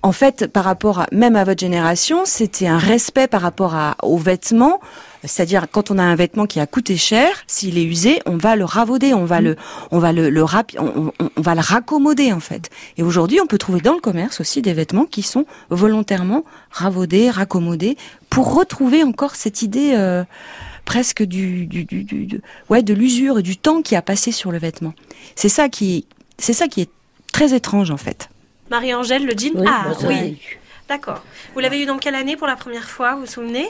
[0.04, 3.96] En fait, par rapport à, même à votre génération, c'était un respect par rapport à,
[4.02, 4.80] aux vêtements.
[5.24, 8.56] C'est-à-dire, quand on a un vêtement qui a coûté cher, s'il est usé, on va
[8.56, 9.56] le ravauder, on va le,
[9.92, 12.72] on va le, le rapi- on, on- on va le raccommoder, en fait.
[12.98, 17.30] Et aujourd'hui, on peut trouver dans le commerce aussi des vêtements qui sont volontairement ravaudés,
[17.30, 17.96] raccommodés,
[18.32, 20.24] pour retrouver encore cette idée, euh,
[20.92, 24.34] presque du, du, du, du- de- ouais, de l'usure et du temps qui a passé
[24.34, 24.94] sur le vêtement.
[25.38, 26.06] C'est ça qui,
[26.38, 26.90] c'est ça qui est
[27.32, 28.30] très étrange, en fait.
[28.70, 29.54] Marie-Angèle, le jean?
[29.56, 30.38] Oui, Ah oui.
[30.90, 31.24] D'accord.
[31.54, 33.68] Vous l'avez eu dans quelle année pour la première fois, vous vous souvenez?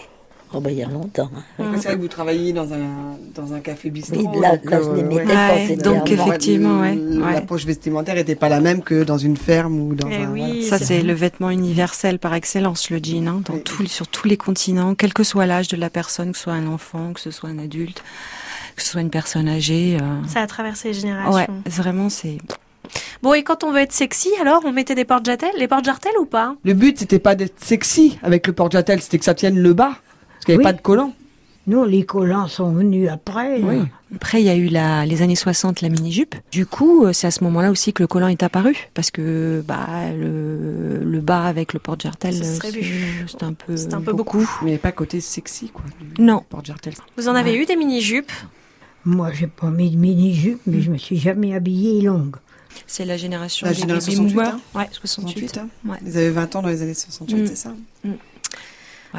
[0.54, 1.30] Oh, bah, il y a longtemps.
[1.60, 1.64] hein.
[1.78, 4.18] C'est vrai que vous travailliez dans un, dans un café bistrot.
[4.18, 5.26] Oui, là- donc, là, je les euh, mettais ouais.
[5.26, 7.42] quand Ouais, c'était donc, effectivement, ouais, La ouais.
[7.46, 10.30] poche vestimentaire n'était pas la même que dans une ferme ou dans Eh un.
[10.36, 10.62] voilà.
[10.64, 14.38] Ça, c'est le vêtement universel par excellence, le jean, hein, dans tout- sur tous les
[14.38, 17.32] continents, quel que soit l'âge de la personne, que ce soit un enfant, que ce
[17.32, 18.04] soit un adulte,
[18.76, 19.98] que ce soit une personne âgée.
[20.02, 21.32] euh, Ça a traversé les générations.
[21.34, 22.38] Ouais, vraiment, c'est.
[23.24, 26.26] Bon, et quand on veut être sexy, alors on mettait des porte-jartelles Les porte-jartelles ou
[26.26, 26.56] pas?
[26.66, 29.94] Le but, c'était pas d'être sexy avec le porte-jatel, c'était que ça tienne le bas.
[30.42, 30.72] Parce qu'il n'y avait Oui.
[30.72, 31.14] pas de collant.
[31.68, 33.62] Non, les collants sont venus après.
[34.16, 36.34] Après, il y a eu la, les années 60, la mini-jupe.
[36.52, 38.76] Du coup, euh, c'est à ce moment-là aussi que le collant est apparu.
[38.96, 42.44] Parce que bah, le, le bas avec le porte-jartel, euh,
[43.28, 43.78] c'est un peu.
[43.78, 44.50] C'est un peu beaucoup.
[44.64, 45.86] Mais pas côté sexy, quoi.
[46.18, 46.44] Non.
[46.50, 46.94] Porte-jartel.
[47.16, 48.32] Vous en avez eu des mini-jupes
[49.06, 52.38] Moi, j'ai pas mis de mini-jupe, mais je me suis jamais habillée longue.
[52.88, 54.56] C'est la génération La des génération baby 68, boomers.
[54.76, 54.80] hein.
[54.80, 55.48] Ouais, 68.
[55.50, 55.70] 68, hein.
[55.88, 55.98] Ouais.
[56.06, 57.48] Ils avaient 20 ans dans les années 68, Mm.
[57.48, 57.74] c'est ça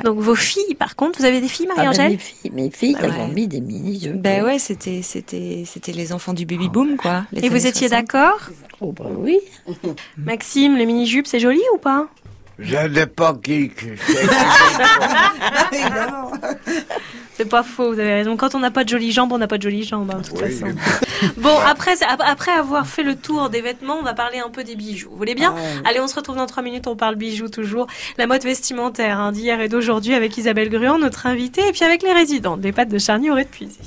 [0.05, 2.70] Donc vos filles, par contre, vous avez des filles, Ah, bah, Marie-Angèle mes filles, mes
[2.70, 4.20] filles elles ont mis des mini-jupes.
[4.20, 7.24] Ben ouais, c'était c'était c'était les enfants du baby boom quoi.
[7.34, 7.90] Et vous étiez 60.
[7.90, 8.40] d'accord?
[8.80, 9.38] Oh, bah oui.
[10.16, 12.09] Maxime, le mini-jupe, c'est joli ou pas?
[12.70, 13.70] Ça dépend qui.
[13.70, 13.86] que
[17.36, 17.48] c'est.
[17.48, 18.36] Pas faux, vous avez raison.
[18.36, 20.28] Quand on n'a pas de jolies jambes, on n'a pas de jolies jambes, hein, de
[20.28, 20.53] toute Oui.
[20.53, 20.72] façon.
[21.38, 24.76] Bon, après, après avoir fait le tour des vêtements, on va parler un peu des
[24.76, 25.11] bijoux.
[25.11, 25.88] Vous voulez bien Ah.
[25.88, 27.88] Allez, on se retrouve dans trois minutes, on parle bijoux toujours.
[28.16, 32.03] La mode vestimentaire hein, d'hier et d'aujourd'hui avec Isabelle Gruand, notre invitée, et puis avec
[32.05, 33.78] les résidents des pâtes de Charny au Puisy.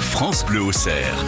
[0.00, 1.24] France Bleu au cerf.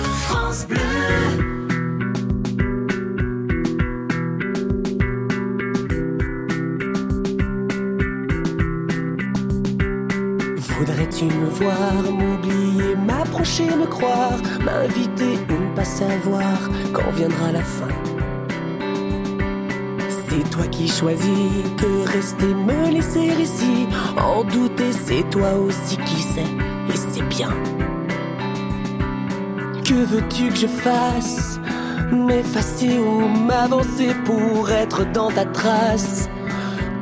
[11.11, 17.63] Voudrais-tu me voir, m'oublier, m'approcher, me croire, m'inviter ou ne pas savoir quand viendra la
[17.63, 17.89] fin.
[20.09, 26.23] C'est toi qui choisis que rester, me laisser ici, en douter, c'est toi aussi qui
[26.23, 26.45] sais,
[26.89, 27.51] et c'est bien.
[29.85, 31.59] Que veux-tu que je fasse?
[32.13, 36.30] M'effacer ou m'avancer pour être dans ta trace?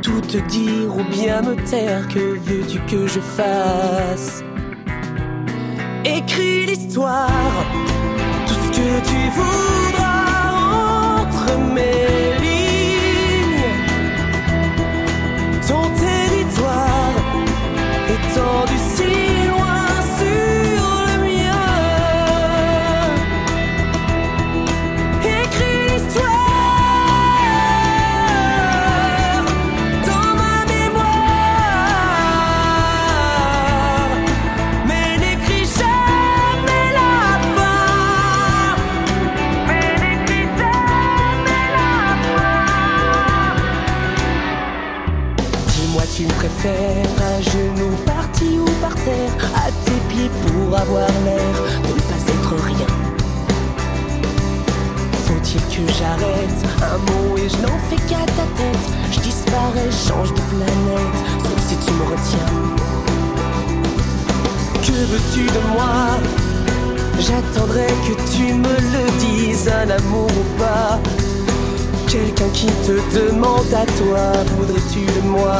[0.09, 4.43] Tout te dire ou bien me taire, que veux-tu que je fasse?
[6.03, 7.53] Écris l'histoire,
[8.47, 10.55] tout ce que tu voudras
[11.21, 13.69] entre mes lignes.
[15.69, 17.15] Ton territoire
[18.17, 18.79] étendu
[46.59, 52.01] préfères à genoux, parti ou par terre, à tes pieds pour avoir l'air de ne
[52.01, 52.87] pas être rien.
[55.27, 58.87] Faut-il que j'arrête un mot et je n'en fais qu'à ta tête?
[59.13, 62.53] Je disparais, change de planète, sauf si tu me retiens.
[64.83, 66.19] Que veux-tu de moi?
[67.21, 70.99] J'attendrai que tu me le dises, un amour ou pas.
[72.11, 75.53] Quelqu'un qui te demande à toi, voudrais-tu de moi?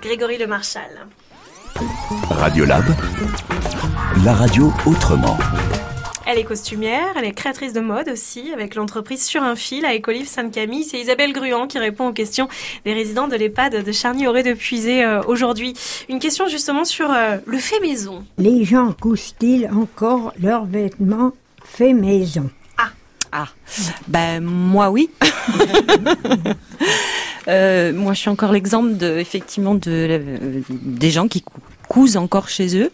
[0.00, 1.06] Grégory Le Marchal.
[2.30, 2.84] Radiolab,
[4.24, 5.36] la radio autrement.
[6.26, 9.94] Elle est costumière, elle est créatrice de mode aussi, avec l'entreprise Sur un fil à
[9.94, 10.84] Écolive Sainte-Camille.
[10.84, 12.48] C'est Isabelle Gruand qui répond aux questions
[12.84, 15.74] des résidents de l'EHPAD de Charny-Auré de Puisé euh, aujourd'hui.
[16.08, 18.24] Une question justement sur euh, le fait maison.
[18.38, 21.32] Les gens cousent-ils encore leurs vêtements
[21.64, 22.48] faits maison?
[23.36, 23.48] Ah,
[24.06, 25.10] ben moi oui.
[27.46, 31.60] Euh, moi, je suis encore l'exemple de, effectivement, euh, des gens qui cou-
[31.90, 32.90] cousent encore chez eux.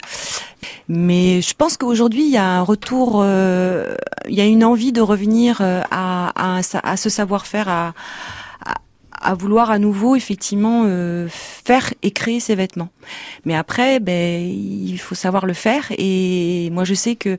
[0.89, 3.95] Mais je pense qu'aujourd'hui, il y a un retour, euh,
[4.29, 6.61] il y a une envie de revenir à,
[6.97, 10.85] ce savoir-faire, à, vouloir à nouveau, effectivement,
[11.29, 12.89] faire et créer ses vêtements.
[13.45, 15.85] Mais après, ben, il faut savoir le faire.
[15.97, 17.39] Et moi, je sais que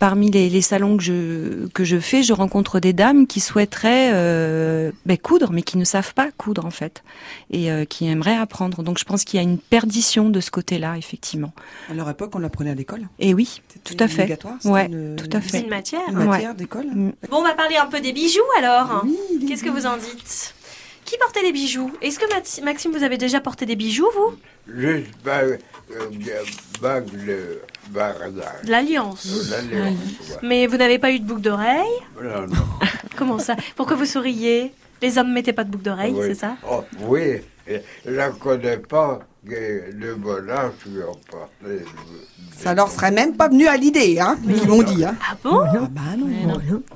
[0.00, 4.10] parmi les, les salons que je que je fais, je rencontre des dames qui souhaiteraient
[4.12, 7.04] euh, ben, coudre, mais qui ne savent pas coudre en fait,
[7.52, 8.82] et euh, qui aimeraient apprendre.
[8.82, 11.52] Donc je pense qu'il y a une perdition de ce côté-là, effectivement.
[11.88, 13.02] À leur époque, on l'apprenait à l'école.
[13.20, 14.22] Et oui, tout à fait.
[14.22, 15.50] obligatoire, Ouais, une- tout à fait.
[15.58, 16.00] C'est une matière.
[16.08, 16.56] Une matière Ouais.
[16.56, 16.86] d'école.
[16.86, 17.12] Mm.
[17.30, 19.04] Bon, on va parler un peu des bijoux alors.
[19.46, 20.54] Qu'est-ce que vous en dites?
[21.10, 21.90] Qui portait des bijoux?
[22.02, 24.36] Est-ce que Maxime, vous avez déjà porté des bijoux, vous?
[24.72, 25.58] Juste bague,
[25.90, 26.06] euh,
[26.80, 27.58] bague de
[28.70, 29.26] l'alliance.
[29.50, 29.92] Ouais.
[30.44, 31.82] Mais vous n'avez pas eu de boucle d'oreille?
[32.22, 32.54] Non, non.
[33.16, 33.56] Comment ça?
[33.74, 36.26] Pourquoi vous souriez Les hommes mettaient pas de boucle d'oreille, Oui.
[36.28, 36.54] c'est ça?
[36.70, 37.40] Oh, oui,
[38.06, 41.84] je ne connais pas que le bonheur qui ont porté.
[42.56, 45.60] Ça leur serait même pas venu à l'idée, hein Ils l'ont dit, hein Ah bon
[45.90, 46.28] bah non.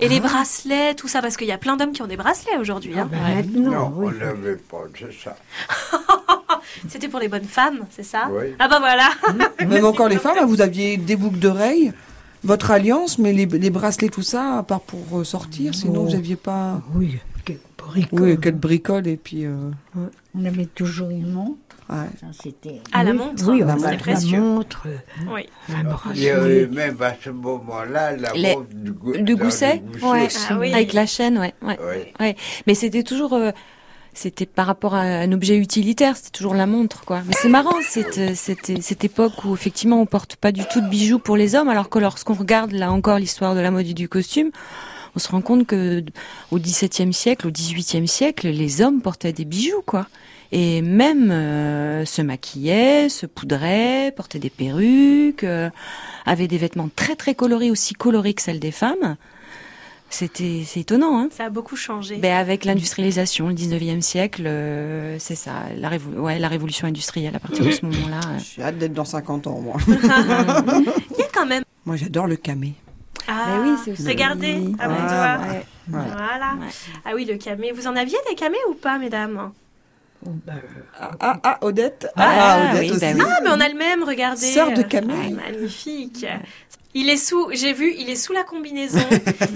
[0.01, 2.59] Et les bracelets, tout ça, parce qu'il y a plein d'hommes qui ont des bracelets
[2.61, 2.99] aujourd'hui.
[2.99, 3.09] hein.
[3.55, 5.37] Non, on n'avait pas, c'est ça.
[6.89, 8.55] C'était pour les bonnes femmes, c'est ça Oui.
[8.59, 9.09] Ah bah voilà
[9.67, 11.93] Même encore les femmes, hein, vous aviez des boucles d'oreilles,
[12.43, 16.09] votre alliance, mais les, les bracelets, tout ça, à part pour sortir, sinon Oh.
[16.11, 16.81] vous aviez pas.
[16.95, 18.21] Oui, quelle bricole.
[18.21, 19.45] Oui, quelle bricole, et puis.
[19.47, 19.71] euh,
[20.37, 21.59] On avait toujours une montre.
[21.91, 21.97] Ouais.
[22.19, 22.27] Ça.
[22.93, 24.87] Ah, la Oui, montre, oui, on a la montre,
[25.31, 25.47] Oui.
[25.69, 29.37] un Il y avait même à ce moment-là la Les- montre du, gousset, le
[29.93, 30.07] gousset.
[30.07, 30.73] ouais, Ah oui.
[30.73, 32.13] avec la chaîne, ouais, ouais, Oui.
[32.21, 32.37] ouais.
[32.67, 33.51] Mais c'était toujours, euh,
[34.15, 37.21] c'était par rapport à un objet utilitaire, c'était toujours la montre, quoi.
[37.27, 40.81] Mais c'est marrant cette, euh, cette, cette époque où effectivement on porte pas du tout
[40.81, 43.87] de bijoux pour les hommes, alors que lorsqu'on regarde là encore l'histoire de la mode
[43.87, 44.51] et du costume,
[45.17, 46.05] on se rend compte que
[46.51, 50.07] au XVIIe siècle, au XVIIIe siècle, les hommes portaient des bijoux, quoi.
[50.53, 55.69] Et même euh, se maquillaient, se poudraient, portaient des perruques, euh,
[56.27, 59.17] avaient des vêtements très très colorés, aussi colorés que celles des femmes.
[60.11, 61.29] C'était, c'est étonnant, hein.
[61.37, 62.19] Ça a beaucoup changé.
[62.19, 67.35] Ben, avec l'industrialisation, le 19e siècle, euh, c'est ça, la, révo- ouais, la révolution industrielle
[67.35, 68.21] à partir de ce moment-là.
[68.35, 68.39] euh.
[68.55, 69.75] J'ai hâte d'être dans 50 ans, moi.
[69.89, 71.65] Il y a quand même.
[71.85, 72.75] moi, j'adore le camé.
[73.29, 75.39] Ah, oui, c'est aussi- regardez, à mon doigt.
[75.49, 75.67] ouais, ouais.
[75.89, 76.55] Voilà.
[77.05, 77.73] Ah oui, le camé.
[77.73, 79.53] Vous en aviez des camés ou pas, mesdames?
[80.99, 82.07] Ah, ah, ah, Odette?
[82.17, 83.05] Ah, Odette oui, aussi.
[83.05, 83.21] oui.
[83.27, 84.47] Ah, mais on a le même, regardez.
[84.47, 84.83] Sœur de.
[84.83, 86.27] Ah, magnifique.
[86.97, 89.01] Il est sous, j'ai vu, il est sous la combinaison.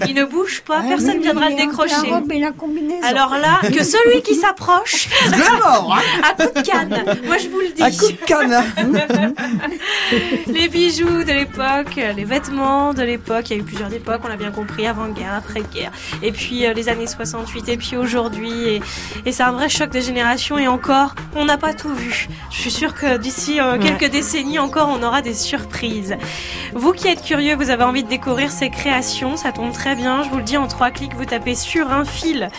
[0.09, 1.95] il ne bouge pas, Ah personne oui, viendra le décrocher.
[2.09, 3.07] La robe et la combinaison.
[3.07, 7.17] Alors là, que celui qui s'approche, mort, à coup de canne.
[7.25, 7.81] Moi, je vous le dis.
[7.81, 8.61] À coup de canne.
[10.47, 13.49] les bijoux de l'époque, les vêtements de l'époque.
[13.49, 15.93] Il y a eu plusieurs époques, on l'a bien compris, avant-guerre, après-guerre.
[16.21, 18.51] Et puis euh, les années 68, et puis aujourd'hui.
[18.67, 18.81] Et,
[19.25, 20.57] et c'est un vrai choc de génération.
[20.57, 22.27] Et encore, on n'a pas tout vu.
[22.51, 26.17] Je suis sûre que d'ici euh, quelques décennies encore, on aura des surprises.
[26.73, 30.23] Vous qui êtes curieux, vous avez envie de découvrir ces créations, ça tombe très bien.
[30.23, 32.49] Je vous le dis, en trois clics, vous tapez sur un fil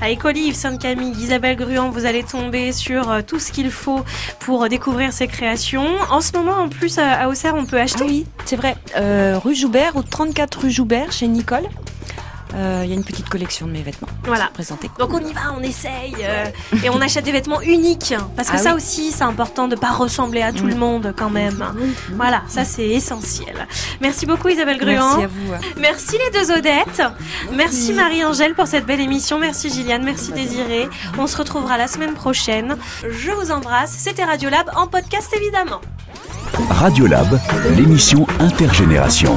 [0.00, 4.04] avec Olive Sainte-Camille, Isabelle Gruand, vous allez tomber sur euh, tout ce qu'il faut
[4.38, 5.84] pour euh, découvrir ces créations.
[6.10, 8.04] En ce moment, en plus, à, à Auxerre, on peut acheter?
[8.04, 8.76] Ah oui, c'est vrai.
[8.96, 11.68] Euh, rue Joubert, au 34 rue Joubert, chez Nicole.
[12.54, 14.08] Euh, Il y a une petite collection de mes vêtements.
[14.24, 14.48] Voilà.
[14.52, 14.90] Présentés.
[14.98, 16.46] Donc on y va, on essaye euh,
[16.82, 18.76] et on achète des vêtements uniques parce que Ah ça oui.
[18.76, 21.64] aussi c'est important de pas ressembler à tout le monde quand même.
[22.16, 23.66] Voilà, ça c'est essentiel.
[24.00, 25.18] Merci beaucoup Isabelle Gruand.
[25.18, 25.80] Merci à vous.
[25.80, 27.02] Merci les deux Odettes.
[27.54, 29.38] Merci Marie-Angèle pour cette belle émission.
[29.38, 30.88] Merci Gilliane, merci Désiré.
[31.18, 32.76] On se retrouvera la semaine prochaine.
[33.08, 33.92] Je vous embrasse.
[33.98, 35.80] C'était Radiolab en podcast évidemment.
[36.70, 37.38] Radiolab,
[37.76, 39.36] l'émission intergénération.